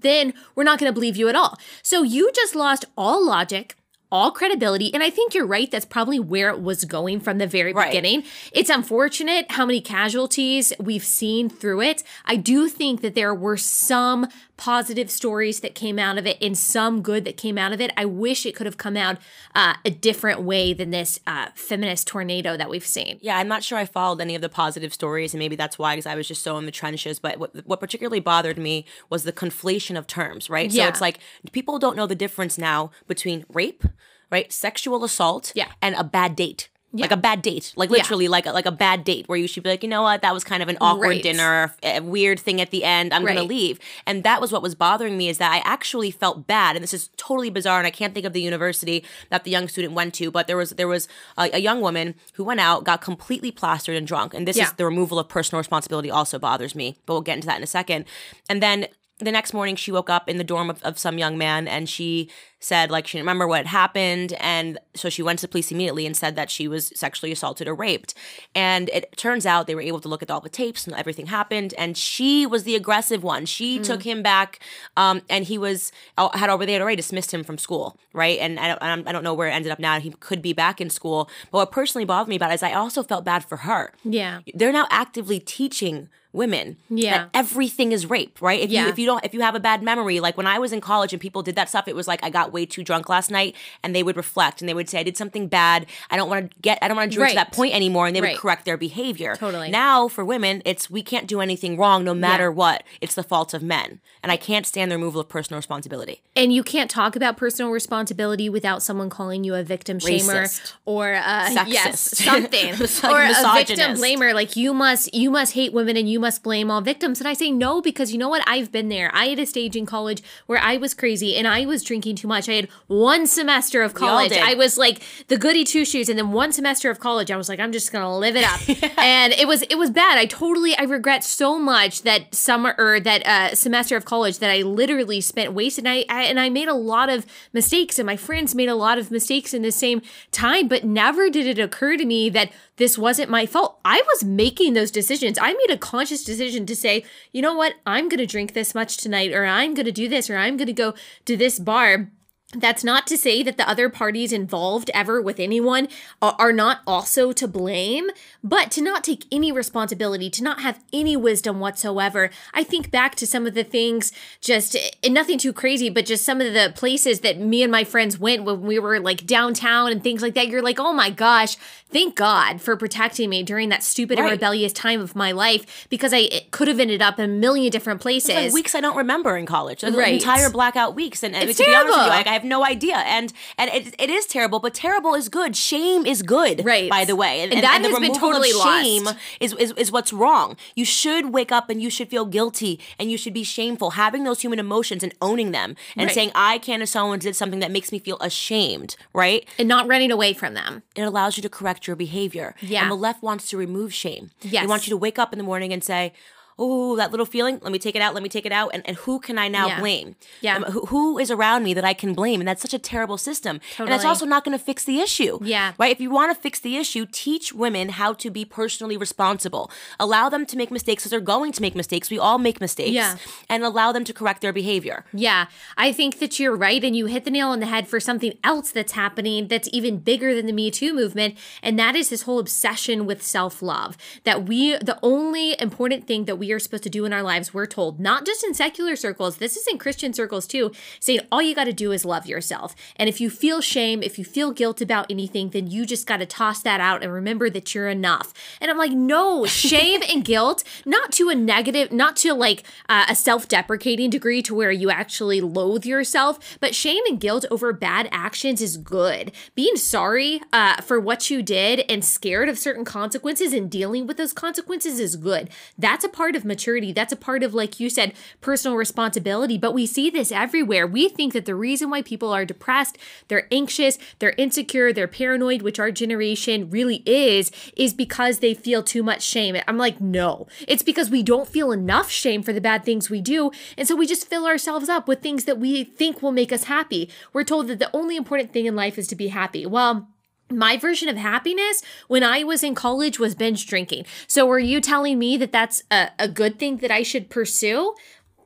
[0.00, 1.56] then we're not going to believe you at all.
[1.80, 3.76] So you just lost all logic,
[4.12, 4.92] all credibility.
[4.94, 5.70] And I think you're right.
[5.70, 7.88] That's probably where it was going from the very Right.
[7.90, 8.22] beginning.
[8.52, 12.02] It's unfortunate how many casualties we've seen through it.
[12.24, 16.56] I do think that there were some positive stories that came out of it and
[16.56, 17.90] some good that came out of it.
[17.96, 19.18] I wish it could have come out
[19.54, 23.18] uh, a different way than this uh, feminist tornado that we've seen.
[23.20, 25.94] yeah, I'm not sure I followed any of the positive stories, and maybe that's why,
[25.94, 27.18] because I was just so in the trenches.
[27.18, 30.70] But what, what particularly bothered me was the conflation of terms, right?
[30.70, 30.84] Yeah.
[30.84, 31.18] So it's like
[31.52, 33.84] people don't know the difference now between rape,
[34.30, 35.72] right, sexual assault, Yeah.
[35.82, 36.68] and a bad date.
[36.92, 39.62] Like a bad date, like literally, like a, like a bad date, where you should
[39.62, 41.22] be like, you know what, that was kind of an awkward Right.
[41.22, 43.12] dinner, a weird thing at the end.
[43.12, 46.46] I'm gonna leave, and that was what was bothering me is that I actually felt
[46.46, 49.50] bad, and this is totally bizarre, and I can't think of the university that the
[49.50, 52.60] young student went to, but there was there was a, a young woman who went
[52.60, 54.64] out, got completely plastered and drunk, and this Yeah.
[54.64, 57.62] is the removal of personal responsibility also bothers me, but we'll get into that in
[57.62, 58.06] a second,
[58.48, 58.86] and then.
[59.18, 61.88] The next morning, she woke up in the dorm of, of some young man, and
[61.88, 65.50] she said like she didn't remember what had happened, and so she went to the
[65.50, 68.14] police immediately and said that she was sexually assaulted or raped.
[68.54, 71.26] And it turns out they were able to look at all the tapes and everything
[71.26, 73.46] happened, and she was the aggressive one.
[73.46, 74.60] She took him back,
[74.96, 78.38] um, and he was uh, had already had already dismissed him from school, right?
[78.38, 80.00] And I don't, I don't- I don't know where it ended up now.
[80.00, 82.72] He could be back in school, but what personally bothered me about it is I
[82.72, 83.92] also felt bad for her.
[84.04, 84.40] Yeah.
[84.54, 87.18] They're now actively teaching women Yeah.
[87.18, 88.60] that everything is rape, right?
[88.60, 88.84] If Yeah.
[88.84, 90.80] you if you don't if you have a bad memory, like when I was in
[90.82, 93.08] college and people did that stuff, it was like I got got way too drunk
[93.08, 95.86] last night and they would reflect and they would say, I did something bad.
[96.10, 98.06] I don't want to get, I don't want to drink to that point anymore.
[98.06, 98.32] And they Right.
[98.32, 99.36] would correct their behavior.
[99.36, 99.70] Totally.
[99.70, 102.82] Now for women, it's we can't do anything wrong no matter what.
[103.00, 104.00] It's the fault of men.
[104.22, 106.22] And I can't stand the removal of personal responsibility.
[106.34, 110.72] And you can't talk about personal responsibility without someone calling you a victim shamer Racist.
[110.84, 111.68] or uh, Sexist.
[111.68, 114.34] yes, something like or a victim blamer.
[114.34, 117.20] Like you must you must hate women and you must blame all victims.
[117.20, 118.42] And I say no because you know what?
[118.46, 119.10] I've been there.
[119.14, 122.28] I had a stage in college where I was crazy and I was drinking too
[122.28, 122.35] much.
[122.36, 124.32] I had one semester of college.
[124.32, 127.48] I was like the goody two shoes, and then one semester of college, I was
[127.48, 128.98] like, I'm just gonna live it up.
[128.98, 130.18] and it was it was bad.
[130.18, 134.50] I totally I regret so much that summer or that uh, semester of college that
[134.50, 135.86] I literally spent wasted.
[135.86, 138.74] And I, I and I made a lot of mistakes, and my friends made a
[138.74, 140.68] lot of mistakes in the same time.
[140.68, 143.78] But never did it occur to me that this wasn't my fault.
[143.84, 145.38] I was making those decisions.
[145.40, 148.96] I made a conscious decision to say, you know what, I'm gonna drink this much
[148.98, 150.94] tonight, or I'm gonna do this, or I'm gonna go
[151.24, 152.10] to this bar.
[152.54, 155.88] That's not to say that the other parties involved ever with anyone
[156.22, 158.08] are are not also to blame,
[158.44, 162.30] but to not take any responsibility, to not have any wisdom whatsoever.
[162.54, 166.24] I think back to some of the things, just and nothing too crazy, but just
[166.24, 169.90] some of the places that me and my friends went when we were like downtown
[169.90, 170.46] and things like that.
[170.46, 171.56] You're like, oh my gosh,
[171.90, 176.12] thank God for protecting me during that stupid and rebellious time of my life because
[176.12, 178.30] I it could have ended up in a million different places.
[178.30, 179.82] Like weeks I don't remember in college.
[179.82, 180.14] Right.
[180.14, 181.24] Entire blackout weeks.
[181.24, 182.96] And, and It's to be honest with you, like, I have no idea.
[183.16, 185.56] And and it, it is terrible, but terrible is good.
[185.56, 186.64] Shame is good.
[186.64, 186.88] Right.
[186.90, 187.34] By the way.
[187.42, 189.18] And that the has been removal of totally shame lost.
[189.40, 190.56] is, is is what's wrong.
[190.74, 193.90] You should wake up and you should feel guilty and you should be shameful.
[193.92, 196.14] Having those human emotions and owning them and Right.
[196.14, 199.44] saying, I Candace Owens did something that makes me feel ashamed, right?
[199.58, 200.82] and not running away from them.
[200.94, 202.54] it allows you to correct your behavior.
[202.60, 202.82] Yeah.
[202.82, 204.30] And the left wants to remove shame.
[204.42, 204.62] Yes.
[204.62, 206.12] They want you to wake up in the morning and say,
[206.58, 208.70] Oh, that little feeling, let me take it out, let me take it out.
[208.72, 209.80] And, and who can I now Yeah.
[209.80, 210.16] blame?
[210.40, 210.56] Yeah.
[210.56, 212.40] Um, who, who is around me that I can blame?
[212.40, 213.58] And that's such a terrible system.
[213.58, 213.86] Totally.
[213.86, 215.38] And that's also not going to fix the issue.
[215.42, 215.72] Yeah.
[215.78, 215.92] Right?
[215.92, 219.70] If you want to fix the issue, teach women how to be personally responsible.
[220.00, 222.10] Allow them to make mistakes because they're going to make mistakes.
[222.10, 222.90] We all make mistakes.
[222.92, 223.16] Yeah.
[223.50, 225.04] And allow them to correct their behavior.
[225.12, 228.00] Yeah, I think that you're right, and you hit the nail on the head for
[228.00, 232.08] something else that's happening that's even bigger than the Me Too movement, and that is
[232.08, 233.96] this whole obsession with self love.
[234.24, 237.52] That we, the only important thing that we are supposed to do in our lives,
[237.52, 241.42] we're told, not just in secular circles, this is in Christian circles too, saying all
[241.42, 242.74] you got to do is love yourself.
[242.96, 246.18] And if you feel shame, if you feel guilt about anything, then you just got
[246.18, 248.32] to toss that out and remember that you're enough.
[248.60, 253.06] And I'm like, no, shame and guilt, not to a negative, not to like uh,
[253.08, 257.72] a self deprecating degree to where you actually loathe yourself, but shame and guilt over
[257.72, 259.32] bad actions is good.
[259.54, 264.16] Being sorry uh, for what you did and scared of certain consequences and dealing with
[264.16, 265.50] those consequences is good.
[265.78, 266.92] That's a part of maturity.
[266.92, 269.58] That's a part of, like you said, personal responsibility.
[269.58, 270.86] But we see this everywhere.
[270.86, 275.62] We think that the reason why people are depressed, they're anxious, they're insecure, they're paranoid,
[275.62, 279.56] which our generation really is, is because they feel too much shame.
[279.66, 283.20] I'm like, no, it's because we don't feel enough shame for the bad things we
[283.20, 283.50] do.
[283.76, 286.64] And so we just fill ourselves up with things that we think will make us
[286.64, 287.10] happy.
[287.32, 289.64] We're told that the only important thing in life is to be happy.
[289.64, 290.08] Well,
[290.50, 294.06] my version of happiness when I was in college was binge drinking.
[294.26, 297.94] So, were you telling me that that's a, a good thing that I should pursue?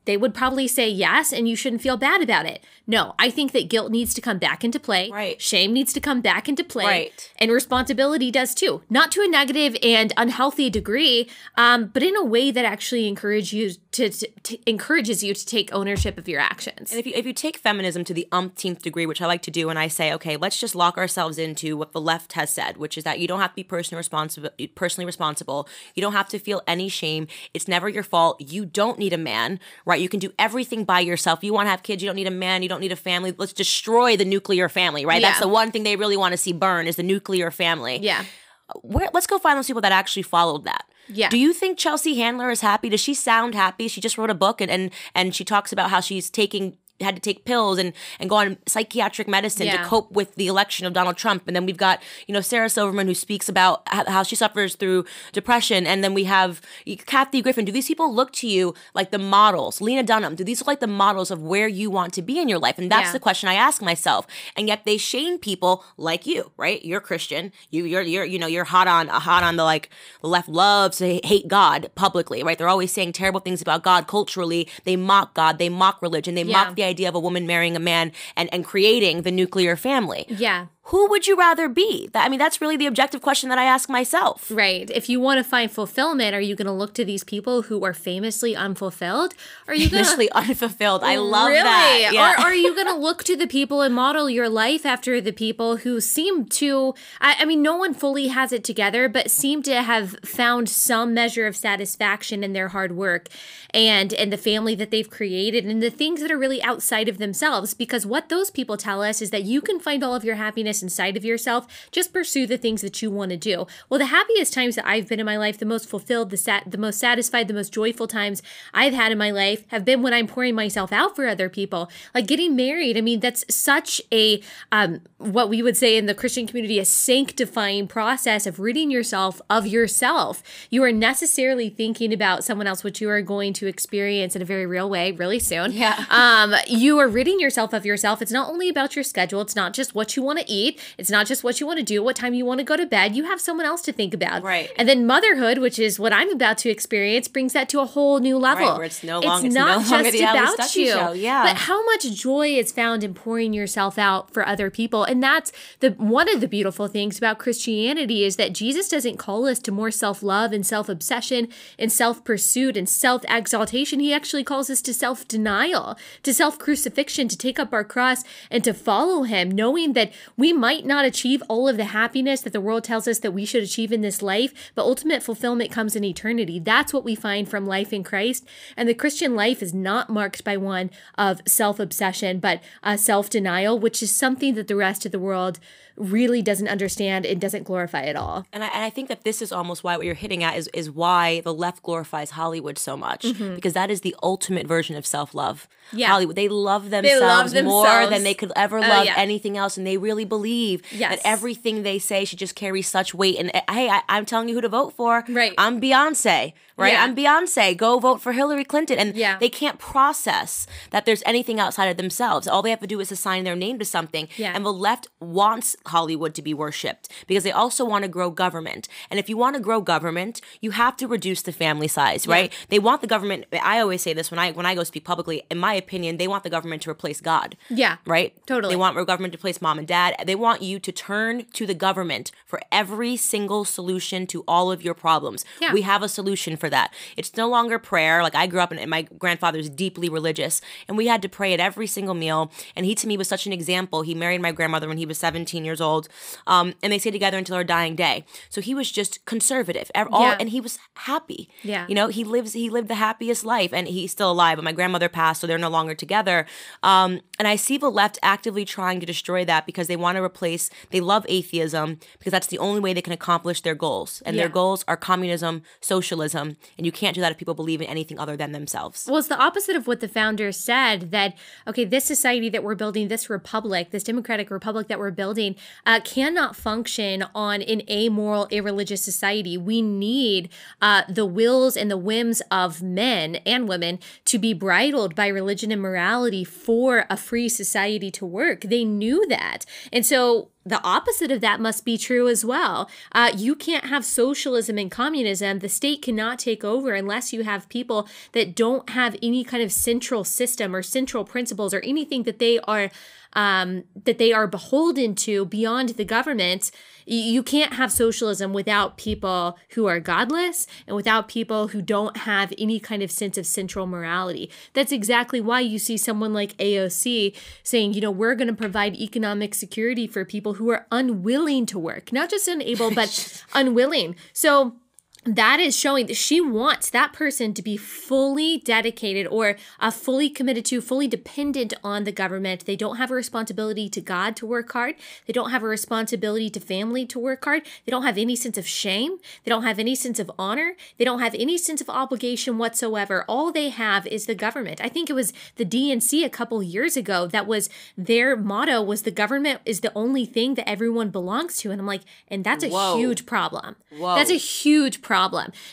[0.07, 2.65] They would probably say yes, and you shouldn't feel bad about it.
[2.90, 5.11] No, I think that guilt needs to come back into play.
[5.11, 5.40] Right.
[5.40, 6.85] Shame needs to come back into play.
[6.85, 7.33] Right.
[7.38, 8.83] And responsibility does too.
[8.90, 13.53] Not to a negative and unhealthy degree, um, but in a way that actually encourage
[13.53, 16.90] you to, to, to- encourages you to take ownership of your actions.
[16.90, 19.53] And if you if you take feminism to the umpteenth degree, which I like to
[19.53, 22.76] do, and I say, okay, let's just lock ourselves into what the left has said,
[22.76, 24.50] which is that you don't have to be personally responsible.
[24.74, 25.68] Personally responsible.
[25.94, 27.29] You don't have to feel any shame.
[27.55, 28.40] It's never your fault.
[28.40, 30.00] You don't need a man, right?
[30.00, 31.44] You can do everything by yourself.
[31.44, 32.03] You want to have kids.
[32.03, 32.62] You don't need a man.
[32.62, 33.35] You don't need a family.
[33.37, 35.23] Let's destroy the nuclear family, right?
[35.23, 37.99] That's the one thing they really want to see burn is the nuclear family.
[37.99, 38.25] yeah.
[38.69, 40.85] Uh, where, let's go find those people that actually followed that.
[41.09, 41.29] Yeah.
[41.29, 42.88] Do you think Chelsea Handler is happy?
[42.88, 43.88] Does she sound happy?
[43.88, 47.15] She just wrote a book and and, and she talks about how she's taking had
[47.17, 50.93] to take pills and and go on psychiatric medicine to cope with the election of
[50.93, 51.45] Donald Trump.
[51.47, 54.77] And then we've got you know Sarah Silverman who speaks about how, how she suffers
[54.77, 55.87] through depression.
[55.87, 56.61] And then we have
[57.07, 57.65] Kathy Griffin.
[57.65, 59.81] Do these people look to you like the models?
[59.81, 60.35] Lena Dunham.
[60.35, 62.79] Do these look like the models of where you want to be in your life?
[62.79, 63.13] And that's Yeah.
[63.13, 64.27] the question I ask myself.
[64.57, 66.85] And yet they shame people like you, right?
[66.85, 67.53] You're Christian.
[67.71, 69.89] You you're you're you know you're hot on hot on the like
[70.23, 72.57] the left loves to hate God publicly, right?
[72.59, 74.69] They're always saying terrible things about God culturally.
[74.85, 75.59] They mock God.
[75.59, 76.35] They mock religion.
[76.35, 76.65] They Yeah.
[76.65, 80.26] mock the idea of a woman marrying a man and and creating the nuclear family.
[80.29, 80.66] Yeah.
[80.85, 82.11] Who would you rather be?
[82.14, 84.51] I mean, that's really the objective question that I ask myself.
[84.51, 84.90] Right.
[84.90, 87.85] If you want to find fulfillment, are you going to look to these people who
[87.85, 89.35] are famously unfulfilled?
[89.69, 91.05] Are you going Famously unfulfilled.
[91.05, 91.62] I love really?
[91.62, 92.11] that.
[92.12, 92.33] Yeah.
[92.33, 95.21] Or, or are you going to look to the people and model your life after
[95.21, 99.31] the people who seem to, I, I mean, no one fully has it together, but
[99.31, 103.29] seem to have found some measure of satisfaction in their hard work
[103.73, 107.19] and and the family that they've created and the things that are really outside of
[107.19, 110.35] themselves because what those people tell us is that you can find all of your
[110.37, 114.06] happiness inside of yourself just pursue the things that you want to do well the
[114.06, 116.98] happiest times that i've been in my life the most fulfilled the sat the most
[116.98, 120.54] satisfied the most joyful times i've had in my life have been when i'm pouring
[120.54, 124.40] myself out for other people like getting married i mean that's such a
[124.72, 129.40] um, what we would say in the christian community a sanctifying process of ridding yourself
[129.50, 134.35] of yourself you are necessarily thinking about someone else which you are going to experience
[134.37, 136.04] in a very real way really soon Yeah.
[136.11, 138.22] um, you are ridding yourself of yourself.
[138.22, 139.40] It's not only about your schedule.
[139.40, 140.60] It's not just what you want to eat.
[140.99, 142.87] It's not just what you want to do, what time you want to go to
[142.87, 143.16] bed.
[143.16, 144.42] You have someone else to think about.
[144.42, 144.70] Right.
[144.77, 148.18] And then motherhood, which is what I'm about to experience, brings that to a whole
[148.20, 148.68] new level.
[148.68, 150.92] Right, where it's no long- it's not no longer just about you.
[150.92, 151.42] show, yeah.
[151.42, 155.05] But how much joy is found in pouring yourself out for other people.
[155.05, 159.46] And that's the one of the beautiful things about Christianity is that Jesus doesn't call
[159.46, 164.01] us to more self-love and self-obsession and self-pursuit and self-exaltation.
[164.01, 168.75] He actually calls us to self-denial, to self-crucifixion, to take up our cross and to
[168.75, 172.85] follow him, knowing that we might not achieve all of the happiness that the world
[172.85, 176.59] tells us that we should achieve in this life, but ultimate fulfillment comes in eternity.
[176.59, 178.47] That's what we find from life in Christ.
[178.77, 184.03] And the Christian life is not marked by one of self-obsession, but uh, self-denial, which
[184.03, 185.59] is something that the rest of the world
[186.01, 188.47] really doesn't understand and doesn't glorify at all.
[188.53, 190.69] And I, and I think that this is almost why what you're hitting at is,
[190.73, 195.07] is why the left glorifies Hollywood so much because that is the ultimate version of
[195.07, 195.69] self love.
[195.89, 195.99] Mm-hmm.
[195.99, 196.07] Yeah.
[196.09, 199.15] Hollywood, they love themselves, love more than they could ever love yeah.
[199.17, 201.17] anything else, and they really believe Yes.
[201.17, 203.37] that everything they say should just carry such weight.
[203.39, 205.25] And uh, hey, I, I'm telling you who to vote for.
[205.29, 205.53] Right.
[205.59, 206.53] I'm Beyonce.
[206.81, 206.93] Right.
[206.95, 207.05] Yeah.
[207.05, 207.77] I'm Beyonce.
[207.77, 208.99] Go vote for Hillary Clinton.
[208.99, 209.38] And Yeah.
[209.38, 212.49] they can't process that there's anything outside of themselves.
[212.49, 214.29] All they have to do is assign their name to something.
[214.37, 214.53] Yeah.
[214.55, 218.88] And the left wants Hollywood to be worshipped because they also want to grow government.
[219.11, 222.53] And if you want to grow government, you have to reduce the family size, right?
[222.71, 223.45] They want the government.
[223.62, 225.43] I always say this when I when I go speak publicly.
[225.51, 227.57] In my opinion, they want the government to replace God.
[227.69, 227.97] Yeah.
[228.07, 228.35] Right.
[228.47, 228.73] Totally.
[228.73, 230.16] They want the government to replace mom and dad.
[230.25, 234.83] They want you to turn to the government for every single solution to all of
[234.83, 235.45] your problems.
[235.61, 235.73] Yeah.
[235.73, 236.92] We have a solution for that.
[237.16, 238.22] It's no longer prayer.
[238.22, 241.61] Like I grew up and my grandfather's deeply religious, and we had to pray at
[241.61, 242.50] every single meal.
[242.76, 244.02] And he to me was such an example.
[244.02, 246.09] He married my grandmother when he was 17 years old,
[246.46, 248.24] um, and they stayed together until her dying day.
[248.48, 249.90] So he was just conservative.
[249.94, 250.37] All, Yeah.
[250.40, 251.48] and he was happy.
[251.62, 251.87] Yeah.
[251.88, 252.52] You know, he lives.
[252.52, 254.56] He lived the happiest life, and he's still alive.
[254.56, 256.46] But my grandmother passed, so they're no longer together.
[256.83, 260.22] Um, and I see the left actively trying to destroy that because they want to
[260.22, 260.70] replace.
[260.90, 264.48] They love atheism because that's the only way they can accomplish their goals, and their
[264.48, 268.37] goals are communism, socialism, and you can't do that if people believe in anything other
[268.37, 269.07] than themselves.
[269.09, 272.75] Well, it's the opposite of what the founders said that, okay, this society that we're
[272.75, 278.46] building, this republic, this democratic republic that we're building, uh, cannot function on an amoral,
[278.51, 279.57] irreligious society.
[279.57, 285.14] We need uh, the wills and the whims of men and women to be bridled
[285.14, 288.62] by religion and morality for a free society to work.
[288.62, 289.66] They knew that.
[289.92, 292.90] And so, the opposite of that must be true as well.
[293.12, 295.61] Uh, you can't have socialism and communism.
[295.61, 299.73] The state cannot take over unless you have people that don't have any kind of
[299.73, 302.90] central system or central principles or anything that they are
[303.33, 306.70] um, that they are beholden to beyond the government.
[307.07, 312.53] You can't have socialism without people who are godless and without people who don't have
[312.59, 314.51] any kind of sense of central morality.
[314.75, 318.94] That's exactly why you see someone like AOC saying, you know, we're going to provide
[318.96, 324.17] economic security for people who are unwilling to work, not just unable, but unwilling.
[324.33, 324.77] So,
[325.24, 330.30] that is showing that she wants that person to be fully dedicated or uh, fully
[330.30, 332.64] committed to, fully dependent on the government.
[332.64, 334.94] They don't have a responsibility to God to work hard.
[335.26, 337.62] They don't have a responsibility to family to work hard.
[337.85, 339.18] They don't have any sense of shame.
[339.44, 340.74] They don't have any sense of honor.
[340.96, 343.24] They don't have any sense of obligation whatsoever.
[343.28, 344.80] All they have is the government.
[344.83, 349.02] I think it was the DNC a couple years ago that was their motto was
[349.02, 351.70] the government is the only thing that everyone belongs to.
[351.70, 352.96] And I'm like, and that's a Whoa.
[352.96, 353.76] huge problem.
[353.90, 354.14] Whoa.
[354.14, 355.10] That's a huge problem.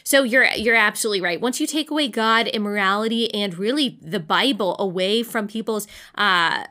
[0.03, 1.39] So you're you're absolutely right.
[1.39, 6.63] Once you take away God immorality, and really the Bible away from people's uh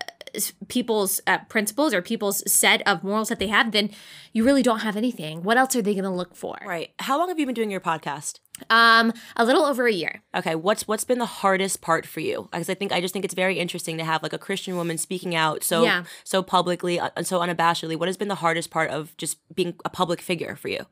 [0.69, 3.91] people's uh, principles or people's set of morals that they have, then
[4.33, 5.43] you really don't have anything.
[5.43, 6.59] What else are they going to look for?
[6.67, 6.91] Right.
[6.99, 8.41] How long have you been doing your podcast?
[8.71, 10.23] Um, a little over a year.
[10.35, 12.49] Okay, what's what's been the hardest part for you?
[12.53, 14.97] Because I think I just think it's very interesting to have like a Christian woman
[14.99, 16.05] speaking out so Yeah.
[16.25, 17.99] so publicly, uh, so unabashedly.
[17.99, 20.87] What has been the hardest part of just being a public figure for you?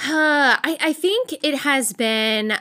[0.00, 2.54] Uh, I, I think it has been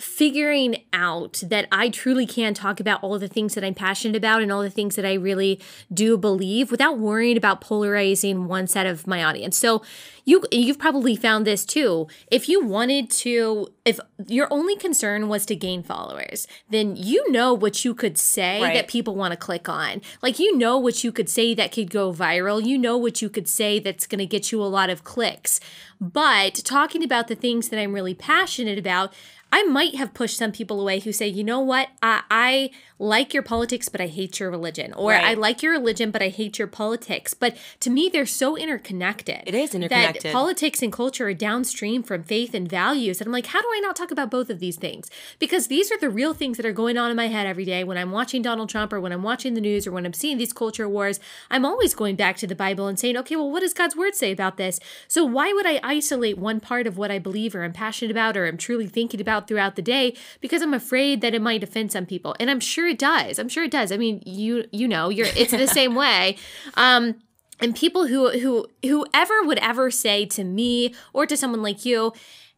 [0.00, 4.42] figuring out that I truly can talk about all the things that I'm passionate about
[4.42, 5.60] and all the things that I really
[5.92, 9.56] do believe without worrying about polarizing one set of my audience.
[9.56, 9.82] So
[10.24, 12.06] you you've probably found this too.
[12.30, 17.54] If you wanted to if your only concern was to gain followers, then you know
[17.54, 18.74] what you could say Right.
[18.74, 20.02] that people want to click on.
[20.22, 22.64] Like you know what you could say that could go viral.
[22.64, 25.60] You know what you could say that's going to get you a lot of clicks.
[26.00, 29.12] But talking about the things that I'm really passionate about,
[29.52, 33.32] I might have pushed some people away who say, you know what, I, I like
[33.32, 34.92] your politics, but I hate your religion.
[34.92, 35.24] Or Right.
[35.24, 37.32] I like your religion, but I hate your politics.
[37.34, 39.42] But to me, they're so interconnected.
[39.46, 40.32] It is That interconnected.
[40.32, 43.20] politics and culture are downstream from faith and values.
[43.20, 45.10] And I'm like, how do I not talk about both of these things?
[45.38, 47.84] Because these are the real things that are going on in my head every day
[47.84, 50.38] when I'm watching Donald Trump or when I'm watching the news or when I'm seeing
[50.38, 51.20] these culture wars.
[51.50, 54.16] I'm always going back to the Bible and saying, okay, well, what does God's word
[54.16, 54.80] say about this?
[55.06, 58.36] So why would I isolate one part of what I believe or I'm passionate about
[58.36, 60.16] or I'm truly thinking about throughout the day?
[60.40, 62.34] Because I'm afraid that it might offend some people.
[62.40, 63.38] And I'm sure it does.
[63.38, 63.92] I'm sure it does.
[63.92, 66.36] I mean, you you know, you're it's the same way.
[66.74, 67.16] Um
[67.60, 72.12] and people who who whoever would ever say to me or to someone like you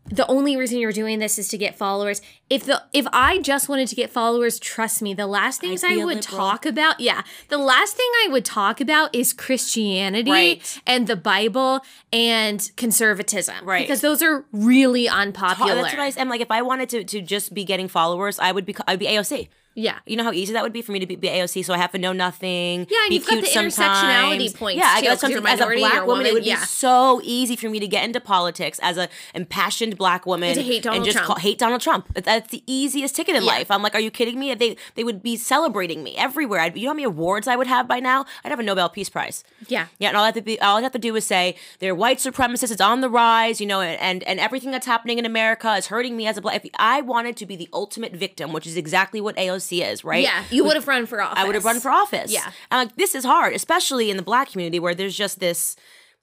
[0.06, 3.68] the only reason you're doing this is to get followers if the if i just
[3.68, 6.22] wanted to get followers trust me the last things i would liberal.
[6.22, 10.80] talk about yeah the last thing i would talk about is christianity Right.
[10.86, 11.80] and the bible
[12.12, 13.82] and conservatism Right.
[13.82, 16.40] because those are really unpopular that's what I am like.
[16.40, 19.48] If I wanted to to just be getting followers, I would be I'd be AOC.
[19.74, 21.72] Yeah You know how easy that would be for me to be, be AOC, so
[21.74, 22.86] I have to know nothing.
[22.90, 23.76] Yeah, and you've got the sometimes.
[23.78, 26.26] intersectionality points, Yeah, I too, got 'cause you're something as a black or woman.
[26.26, 29.96] It woman, would be so easy for me to get into politics as a impassioned
[29.96, 31.26] black woman And to hate Donald just Trump.
[31.28, 32.06] call, hate Donald Trump.
[32.14, 33.48] That's the easiest ticket in Yeah.
[33.52, 33.70] life.
[33.70, 34.54] I'm like, are you kidding me?
[34.54, 36.60] They they would be celebrating me everywhere.
[36.60, 38.24] I'd, you know how many awards I would have by now?
[38.44, 39.44] I'd have a Nobel Peace Prize.
[39.68, 39.86] Yeah.
[39.98, 41.94] Yeah, and all I have to be, all I have to do is say they're
[41.94, 42.72] white supremacists.
[42.72, 45.86] It's on the rise, you know, and and, and everything that's happening in America is
[45.86, 46.64] hurting me as a black.
[46.64, 50.22] If I wanted to be the ultimate victim, which is exactly what AOC is, right?
[50.22, 52.32] yeah you would have run for office I would have run for office.
[52.32, 52.50] Yeah.
[52.70, 55.76] I'm like, this is hard, especially in the black community where there's just this.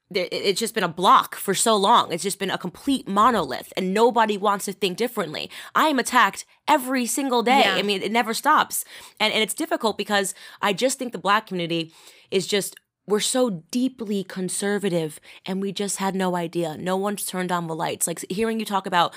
[0.10, 2.14] It's just been a block for so long.
[2.14, 5.50] It's just been a complete monolith, and nobody wants to think differently.
[5.76, 7.64] I am attacked every single day.
[7.66, 7.76] Yeah.
[7.76, 8.86] I mean, it never stops,
[9.20, 11.92] and and it's difficult because I just think the black community
[12.32, 16.76] is just we're so deeply conservative and we just had no idea.
[16.78, 18.06] No one's turned on the lights.
[18.06, 19.14] Like hearing you talk about,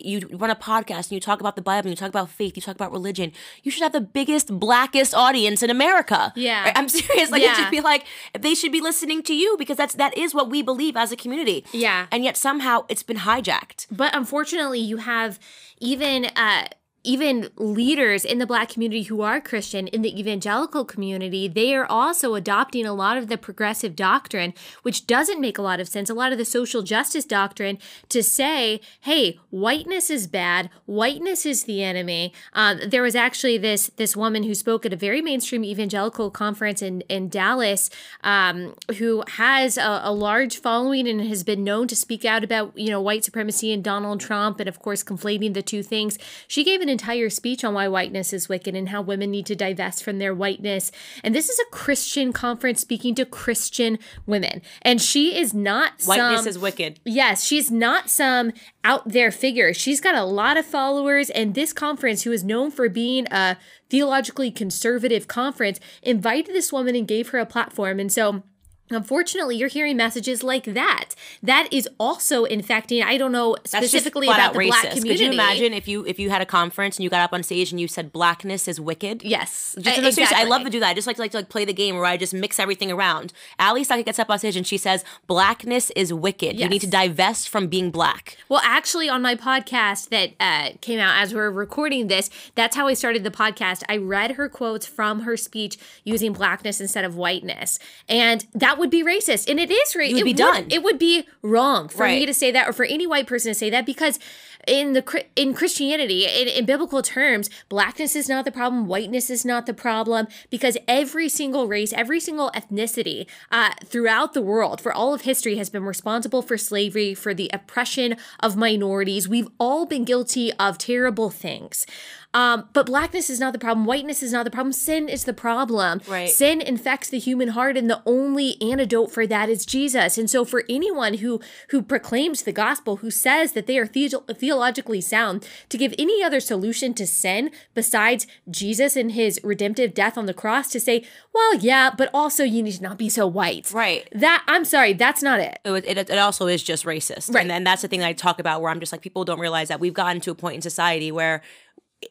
[0.00, 2.56] you run a podcast and you talk about the Bible, and you talk about faith,
[2.56, 3.32] you talk about religion.
[3.62, 6.32] You should have the biggest, blackest audience in America.
[6.34, 6.72] Yeah.
[6.74, 7.30] I'm serious.
[7.30, 8.06] Like it should be like
[8.38, 11.16] they should be listening to you because that's that is what we believe as a
[11.16, 11.66] community.
[11.72, 12.06] Yeah.
[12.10, 13.86] And yet somehow it's been hijacked.
[13.90, 15.38] But unfortunately, you have
[15.80, 16.68] even uh,
[17.04, 21.46] even leaders in the black community who are Christian in the evangelical community.
[21.46, 25.80] They are also adopting a lot of the progressive doctrine, which doesn't make a lot
[25.80, 26.08] of sense.
[26.08, 30.70] A lot of the social justice doctrine to say, "Hey, whiteness is bad.
[30.86, 34.96] Whiteness is the enemy." Um, there was actually this this woman who spoke at a
[34.96, 37.90] very mainstream evangelical conference in in Dallas,
[38.22, 42.76] um, who has a, a large following and has been known to speak out about
[42.78, 46.18] you know white supremacy and Donald Trump, and of course conflating the two things.
[46.48, 49.56] She gave an entire speech on why whiteness is wicked and how women need to
[49.56, 50.92] divest from their whiteness.
[51.22, 56.40] And this is a Christian conference speaking to Christian women, and she is not Whiteness
[56.40, 57.00] some, is wicked.
[57.04, 58.52] Yes, she's not some
[58.84, 59.74] out there figure.
[59.74, 63.56] She's got a lot of followers, and this conference, who is known for being a
[63.90, 67.98] theologically conservative conference, invited this woman and gave her a platform.
[67.98, 68.44] And so,
[68.90, 71.14] Unfortunately, you're hearing messages like that.
[71.42, 73.02] That is also infecting.
[73.02, 75.08] I don't know specifically about out the black community.
[75.08, 77.42] Could you imagine if you if you had a conference and you got up on
[77.42, 79.22] stage and you said blackness is wicked?
[79.22, 80.88] Yes, Just, uh, no, seriously, I love to do that.
[80.88, 82.92] I just like to, like to like play the game where I just mix everything
[82.92, 83.32] around.
[83.58, 86.60] Allie Stuckey gets up on stage and she says, "Blackness is wicked.
[86.60, 90.98] You need to divest from being black." Well, actually, on my podcast that uh, came
[91.00, 93.82] out as we are recording this, that's how I started the podcast.
[93.88, 97.78] I read her quotes from her speech using blackness instead of whiteness,
[98.10, 100.08] and that would be racist, and it is racist.
[100.08, 100.66] You would it be done.
[100.70, 103.54] It would be wrong for me to say that, or for any white person to
[103.54, 104.18] say that, because
[104.66, 109.44] in the in Christianity, in, in biblical terms, blackness is not the problem, whiteness is
[109.44, 114.92] not the problem, because every single race, every single ethnicity uh, throughout the world, for
[114.92, 119.28] all of history, has been responsible for slavery, for the oppression of minorities.
[119.28, 121.86] We've all been guilty of terrible things.
[122.34, 123.86] Um, but blackness is not the problem.
[123.86, 124.72] Whiteness is not the problem.
[124.72, 126.02] Sin is the problem.
[126.08, 126.28] Right.
[126.28, 130.18] Sin infects the human heart, and the only antidote for that is Jesus.
[130.18, 134.22] And so for anyone who who proclaims the gospel, who says that they are the-
[134.34, 140.18] theologically sound, to give any other solution to sin besides Jesus and his redemptive death
[140.18, 143.26] on the cross to say, well, yeah, but also you need to not be so
[143.26, 143.70] white.
[143.72, 144.08] Right.
[144.12, 145.58] That I'm sorry, that's not it.
[145.64, 147.32] it, it, it also is just racist.
[147.32, 147.42] Right.
[147.42, 149.38] And then that's the thing that I talk about where I'm just like, people don't
[149.38, 151.42] realize that we've gotten to a point in society where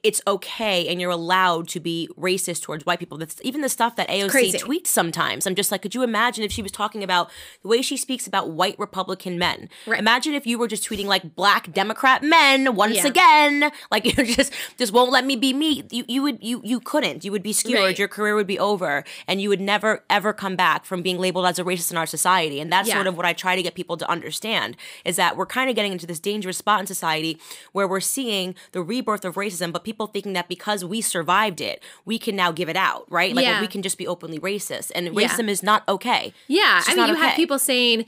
[0.01, 3.17] it's okay and you're allowed to be racist towards white people.
[3.17, 4.57] That's even the stuff that AOC crazy.
[4.57, 5.45] tweets sometimes.
[5.45, 7.29] I'm just like, could you imagine if she was talking about
[7.61, 9.69] the way she speaks about white Republican men?
[9.85, 9.99] Right.
[9.99, 13.07] Imagine if you were just tweeting like black Democrat men once Yeah.
[13.07, 15.83] again, like you just just won't let me be me.
[15.91, 17.23] You you would you you couldn't.
[17.23, 17.79] You would be skewered.
[17.83, 17.99] Right.
[17.99, 21.45] Your career would be over, and you would never ever come back from being labeled
[21.45, 22.59] as a racist in our society.
[22.59, 22.95] And that's Yeah.
[22.95, 25.75] sort of what I try to get people to understand is that we're kind of
[25.75, 27.37] getting into this dangerous spot in society
[27.71, 31.81] where we're seeing the rebirth of racism, but people thinking that because we survived it,
[32.05, 33.33] we can now give it out, right?
[33.35, 33.61] Like Yeah.
[33.61, 35.27] we can just be openly racist, and Yeah.
[35.27, 36.33] racism is not okay.
[36.47, 38.05] Yeah, I mean, you have people saying,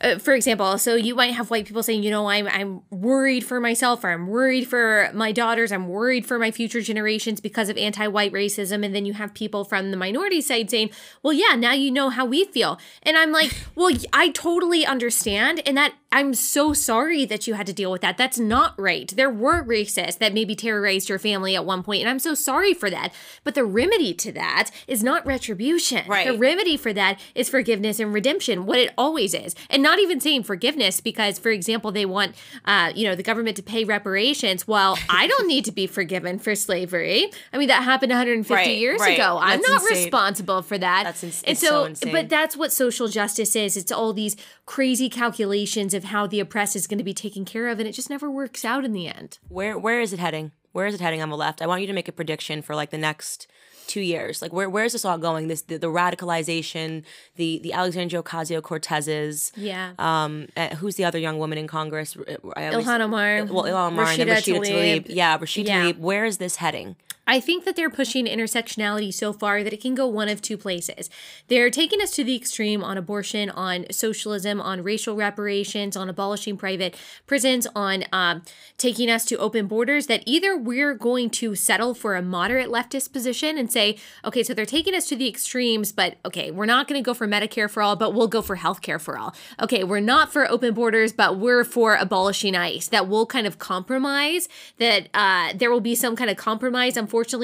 [0.00, 3.44] uh, for example, so you might have white people saying, you know, I'm I'm worried
[3.44, 7.68] for myself, or I'm worried for my daughters, I'm worried for my future generations because
[7.68, 10.90] of anti-white racism, and then you have people from the minority side saying,
[11.22, 15.62] well, yeah, now you know how we feel, and I'm like, well, I totally understand,
[15.66, 18.16] and that I'm so sorry that you had to deal with that.
[18.16, 19.12] That's not right.
[19.14, 22.72] There were racists that maybe terrorized your family at one point, and I'm so sorry
[22.72, 23.12] for that.
[23.44, 26.06] But the remedy to that is not retribution.
[26.08, 26.26] Right.
[26.26, 29.54] The remedy for that is forgiveness and redemption, what it always is.
[29.68, 32.34] And not even saying forgiveness because, for example, they want,
[32.64, 34.66] uh, you know, the government to pay reparations.
[34.68, 37.30] Well, I don't need to be forgiven for slavery.
[37.52, 39.14] I mean, that happened 150 Right, years right.
[39.18, 39.38] ago.
[39.40, 40.04] I'm not insane.
[40.04, 41.04] responsible for that.
[41.04, 42.12] That's ins- and it's so, so insane.
[42.12, 43.76] but that's what social justice is.
[43.76, 44.36] It's all these
[44.66, 47.92] crazy calculations of how the oppressed is going to be taken care of, and it
[47.92, 49.38] just never works out in the end.
[49.48, 50.52] Where where is it heading?
[50.72, 51.62] Where is it heading on the left?
[51.62, 53.46] I want you to make a prediction for like the next
[53.88, 54.40] two years.
[54.40, 55.48] Like where where is this all going?
[55.48, 57.02] This the, the radicalization,
[57.36, 59.50] the the Alexandria Ocasio Cortezes.
[59.56, 59.94] Yeah.
[59.98, 62.16] Um, uh, who's the other young woman in Congress?
[62.56, 65.04] I always- Ilhan Omar, Well, Ilhan Omar and then Rashida Rashida Tlaib.
[65.04, 65.06] Tlaib.
[65.08, 65.82] Yeah, Rashida Yeah.
[65.92, 65.98] Tlaib.
[65.98, 66.94] Where is this heading?
[67.28, 70.56] I think that they're pushing intersectionality so far that it can go one of two
[70.56, 71.10] places.
[71.48, 76.56] They're taking us to the extreme on abortion, on socialism, on racial reparations, on abolishing
[76.56, 78.42] private prisons, on um,
[78.78, 80.06] taking us to open borders.
[80.06, 84.54] That either we're going to settle for a moderate leftist position and say, okay, so
[84.54, 87.68] they're taking us to the extremes, but okay, we're not going to go for Medicare
[87.68, 89.34] for all, but we'll go for healthcare for all.
[89.60, 92.88] Okay, we're not for open borders, but we're for abolishing ICE.
[92.88, 94.48] That will kind of compromise,
[94.78, 96.96] that uh, there will be some kind of compromise,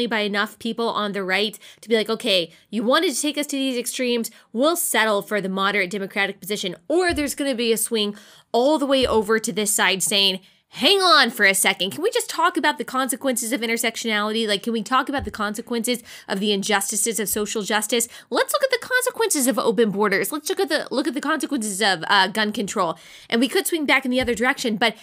[0.08, 3.46] by enough people on the right to be like, okay, you wanted to take us
[3.46, 6.76] to these extremes, we'll settle for the moderate Democratic position.
[6.88, 8.16] Or there's going to be a swing
[8.52, 10.40] all the way over to this side saying,
[10.74, 11.90] hang on for a second.
[11.90, 14.46] Can we just talk about the consequences of intersectionality?
[14.48, 18.08] Like, can we talk about the consequences of the injustices of social justice?
[18.28, 20.32] Let's look at the consequences of open borders.
[20.32, 22.98] Let's look at the look at the consequences of uh, gun control.
[23.30, 24.96] And we could swing back in the other direction, but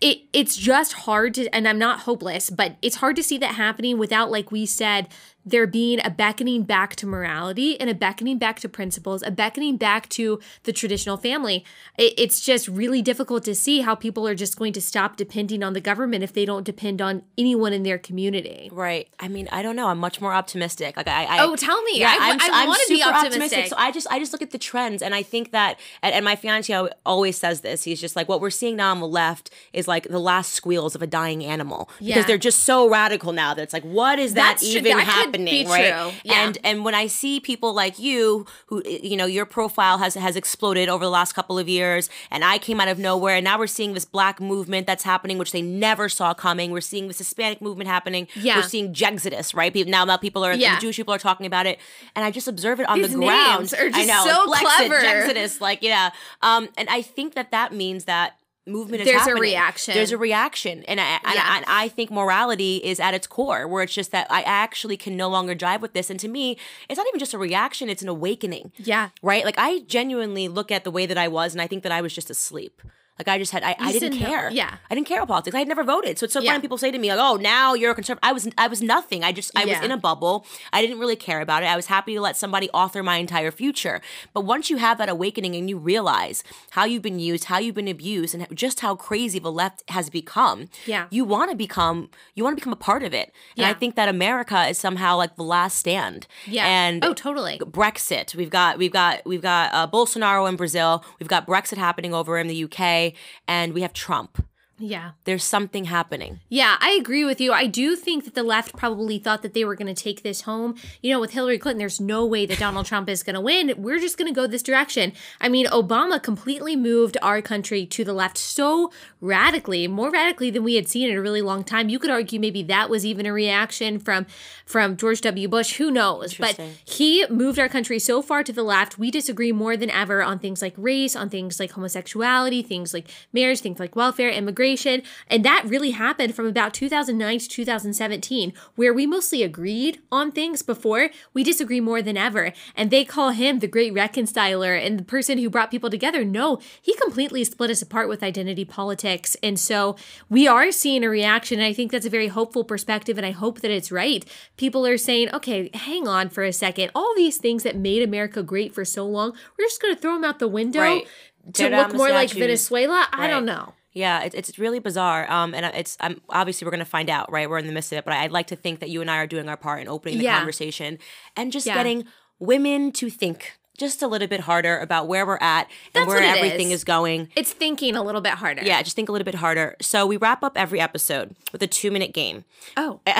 [0.00, 3.54] it it's just hard to and I'm not hopeless, but it's hard to see that
[3.54, 5.08] happening without like we said
[5.50, 9.76] there being a beckoning back to morality and a beckoning back to principles, a beckoning
[9.76, 11.64] back to the traditional family.
[11.96, 15.72] It's just really difficult to see how people are just going to stop depending on
[15.72, 18.68] the government if they don't depend on anyone in their community.
[18.72, 19.08] Right.
[19.18, 19.88] I mean, I don't know.
[19.88, 20.96] I'm much more optimistic.
[20.96, 22.04] Like I, I Oh, tell me.
[22.04, 23.66] I- I'm, I I'm wanna be super optimistic.
[23.68, 26.24] So I just, I just look at the trends, and I think that, and, and
[26.24, 26.72] my fiance
[27.06, 27.84] always says this.
[27.84, 30.94] He's just like, what we're seeing now on the left is like the last squeals
[30.94, 32.14] of a dying animal Yeah.
[32.14, 34.80] because they're just so radical now that it's like, what is that That's true.
[34.80, 35.66] even That could happening?
[35.66, 35.92] be right.
[35.92, 36.12] true.
[36.24, 36.46] Yeah.
[36.46, 40.36] And and when I see people like you, who you know, your profile has has
[40.36, 43.58] exploded over the last couple of years, and I came out of nowhere, and now
[43.58, 46.70] we're seeing this black movement that's happening, which they never saw coming.
[46.70, 48.28] We're seeing this Hispanic movement happening.
[48.34, 48.56] Yeah.
[48.56, 49.72] We're seeing Jexodus, right?
[49.72, 50.74] People, now, now people are Yeah.
[50.74, 51.78] the Jewish people are talking about it,
[52.14, 53.72] and I just observe it on These the ground.
[53.74, 55.00] are I know, so Blexit, clever.
[55.00, 56.10] Jexodus, like yeah.
[56.42, 58.34] Um, and I think that that means that
[58.68, 59.94] movement is There's a reaction.
[59.94, 61.56] There's a reaction, and I, and, Yeah.
[61.56, 65.16] and I think morality is at its core, where it's just that I actually can
[65.16, 66.10] no longer jive with this.
[66.10, 66.56] And to me,
[66.88, 68.72] it's not even just a reaction; it's an awakening.
[68.76, 69.10] Yeah.
[69.22, 69.44] Right?
[69.44, 72.00] Like I genuinely look at the way that I was, and I think that I
[72.00, 72.82] was just asleep.
[73.18, 74.50] Like I just had, I, I didn't didn't know- care.
[74.50, 74.76] yeah.
[74.90, 75.54] I didn't care about politics.
[75.54, 76.52] I had never voted, so it's so Yeah.
[76.52, 78.80] funny people say to me like, "Oh, now you're a conservative." I was, I was
[78.82, 79.24] nothing.
[79.24, 80.46] I just, I was in a bubble.
[80.72, 81.66] I didn't really care about it.
[81.66, 84.00] I was happy to let somebody author my entire future.
[84.32, 87.74] But once you have that awakening and you realize how you've been used, how you've
[87.74, 91.06] been abused, and just how crazy the left has become, Yeah.
[91.10, 93.32] you want to become, you want to become a part of it.
[93.56, 96.26] And I think that America is somehow like the last stand.
[96.46, 96.66] Yeah.
[96.66, 97.58] And oh, totally.
[97.58, 98.34] Brexit.
[98.34, 101.04] We've got we've got we've got uh, Bolsonaro in Brazil.
[101.18, 103.07] We've got Brexit happening over in the UK,
[103.46, 104.47] and we have Trump.
[104.78, 105.12] Yeah.
[105.24, 106.40] There's something happening.
[106.48, 107.52] Yeah, I agree with you.
[107.52, 110.42] I do think that the left probably thought that they were going to take this
[110.42, 110.76] home.
[111.02, 113.74] You know, with Hillary Clinton, there's no way that Donald Trump is going to win.
[113.76, 115.12] We're just going to go this direction.
[115.40, 120.62] I mean, Obama completely moved our country to the left so radically, more radically than
[120.62, 121.88] we had seen in a really long time.
[121.88, 124.26] You could argue maybe that was even a reaction from
[124.64, 125.48] from George W.
[125.48, 125.76] Bush.
[125.76, 126.34] Who knows?
[126.34, 128.98] But he moved our country so far to the left.
[128.98, 133.08] We disagree more than ever on things like race, on things like homosexuality, things like
[133.32, 138.92] marriage, things like welfare, immigration and that really happened from about 2009 to 2017, where
[138.92, 141.10] we mostly agreed on things before.
[141.32, 142.52] We disagree more than ever.
[142.76, 146.24] And they call him the great reconciler and the person who brought people together.
[146.24, 149.36] No, he completely split us apart with identity politics.
[149.42, 149.96] And so
[150.28, 151.58] we are seeing a reaction.
[151.58, 153.16] And I think that's a very hopeful perspective.
[153.16, 154.24] And I hope that it's right.
[154.56, 156.90] People are saying, okay, hang on for a second.
[156.94, 160.14] All these things that made America great for so long, we're just going to throw
[160.14, 160.80] them out the window.
[160.80, 161.06] Right.
[161.54, 162.30] To look more like.
[162.30, 163.28] Venezuela, I Right.
[163.28, 163.72] don't know.
[163.98, 165.28] Yeah, it's it's really bizarre.
[165.30, 167.50] Um, and it's I'm obviously we're gonna find out, right?
[167.50, 169.16] We're in the midst of it, but I'd like to think that you and I
[169.16, 170.36] are doing our part in opening the Yeah.
[170.36, 170.98] conversation
[171.36, 171.74] and just Yeah.
[171.74, 172.04] getting
[172.38, 176.68] women to think just a little bit harder about where we're at and where everything
[176.68, 176.80] is.
[176.80, 177.28] is going.
[177.36, 178.62] It's thinking a little bit harder.
[178.62, 179.76] Yeah, just think a little bit harder.
[179.80, 182.44] So we wrap up every episode with a two minute game.
[182.76, 183.00] Oh.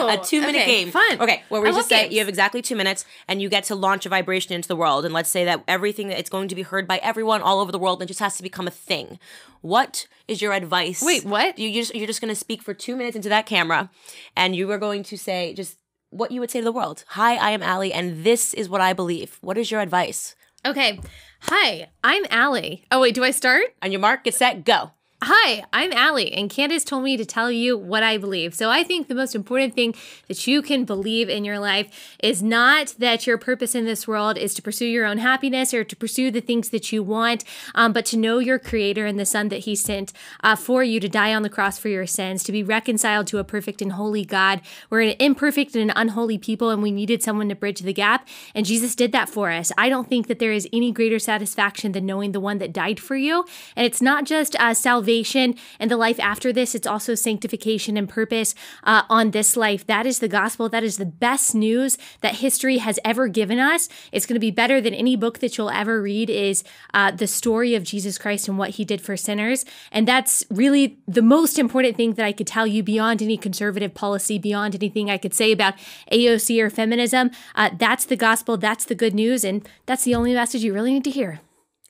[0.00, 0.90] Oh, a two minute okay, game.
[0.90, 1.20] fun.
[1.20, 2.12] Okay, where we I just say games.
[2.12, 5.04] you have exactly two minutes and you get to launch a vibration into the world.
[5.04, 7.72] And let's say that everything that it's going to be heard by everyone all over
[7.72, 9.18] the world and it just has to become a thing.
[9.60, 11.02] What is your advice?
[11.02, 11.58] Wait, what?
[11.58, 13.90] You just you're just gonna speak for two minutes into that camera
[14.36, 15.78] and you are going to say just
[16.10, 17.04] what you would say to the world.
[17.08, 19.38] Hi, I am Allie, and this is what I believe.
[19.40, 20.34] What is your advice?
[20.64, 21.00] Okay.
[21.42, 22.84] Hi, I'm Allie.
[22.90, 23.74] Oh, wait, do I start?
[23.82, 24.92] On your mark, get set, go.
[25.20, 28.54] Hi, I'm Allie, and Candace told me to tell you what I believe.
[28.54, 29.96] So I think the most important thing
[30.28, 34.38] that you can believe in your life is not that your purpose in this world
[34.38, 37.42] is to pursue your own happiness or to pursue the things that you want,
[37.74, 40.12] um, but to know your Creator and the Son that He sent
[40.44, 43.38] uh, for you to die on the cross for your sins, to be reconciled to
[43.38, 44.60] a perfect and holy God.
[44.88, 48.28] We're an imperfect and an unholy people, and we needed someone to bridge the gap,
[48.54, 49.72] and Jesus did that for us.
[49.76, 53.00] I don't think that there is any greater satisfaction than knowing the one that died
[53.00, 53.44] for you,
[53.74, 58.08] and it's not just uh, salvation and the life after this, it's also sanctification and
[58.08, 58.54] purpose
[58.84, 59.86] uh, on this life.
[59.86, 60.68] That is the gospel.
[60.68, 63.88] That is the best news that history has ever given us.
[64.12, 67.26] It's going to be better than any book that you'll ever read is uh, the
[67.26, 69.64] story of Jesus Christ and what he did for sinners.
[69.90, 73.94] And that's really the most important thing that I could tell you beyond any conservative
[73.94, 75.74] policy, beyond anything I could say about
[76.12, 77.30] AOC or feminism.
[77.54, 78.56] Uh, that's the gospel.
[78.56, 79.42] That's the good news.
[79.44, 81.40] And that's the only message you really need to hear.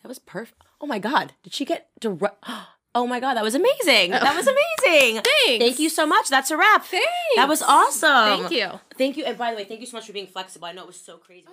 [0.02, 0.62] That was perfect.
[0.80, 2.44] Oh my god, did she get direct?
[2.98, 4.10] Oh my god, that was amazing.
[4.10, 5.22] That was amazing.
[5.22, 5.64] Thanks.
[5.64, 6.28] Thank you so much.
[6.28, 6.84] That's a wrap.
[6.84, 7.06] Thanks.
[7.36, 8.40] That was awesome.
[8.40, 8.80] Thank you.
[8.96, 9.24] Thank you.
[9.24, 10.66] And by the way, thank you so much for being flexible.
[10.66, 11.46] I know it was so crazy.
[11.48, 11.52] Oh,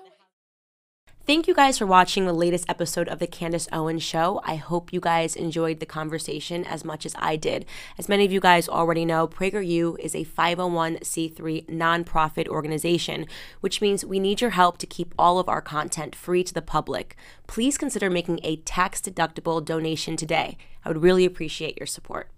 [1.25, 4.41] Thank you guys for watching the latest episode of the Candace Owens Show.
[4.43, 7.65] I hope you guys enjoyed the conversation as much as I did.
[7.97, 13.25] As many of you guys already know, PragerU is a 501c3 nonprofit organization,
[13.59, 16.61] which means we need your help to keep all of our content free to the
[16.61, 17.15] public.
[17.47, 20.59] Please consider making a tax deductible donation today.
[20.83, 22.29] I would really appreciate your support.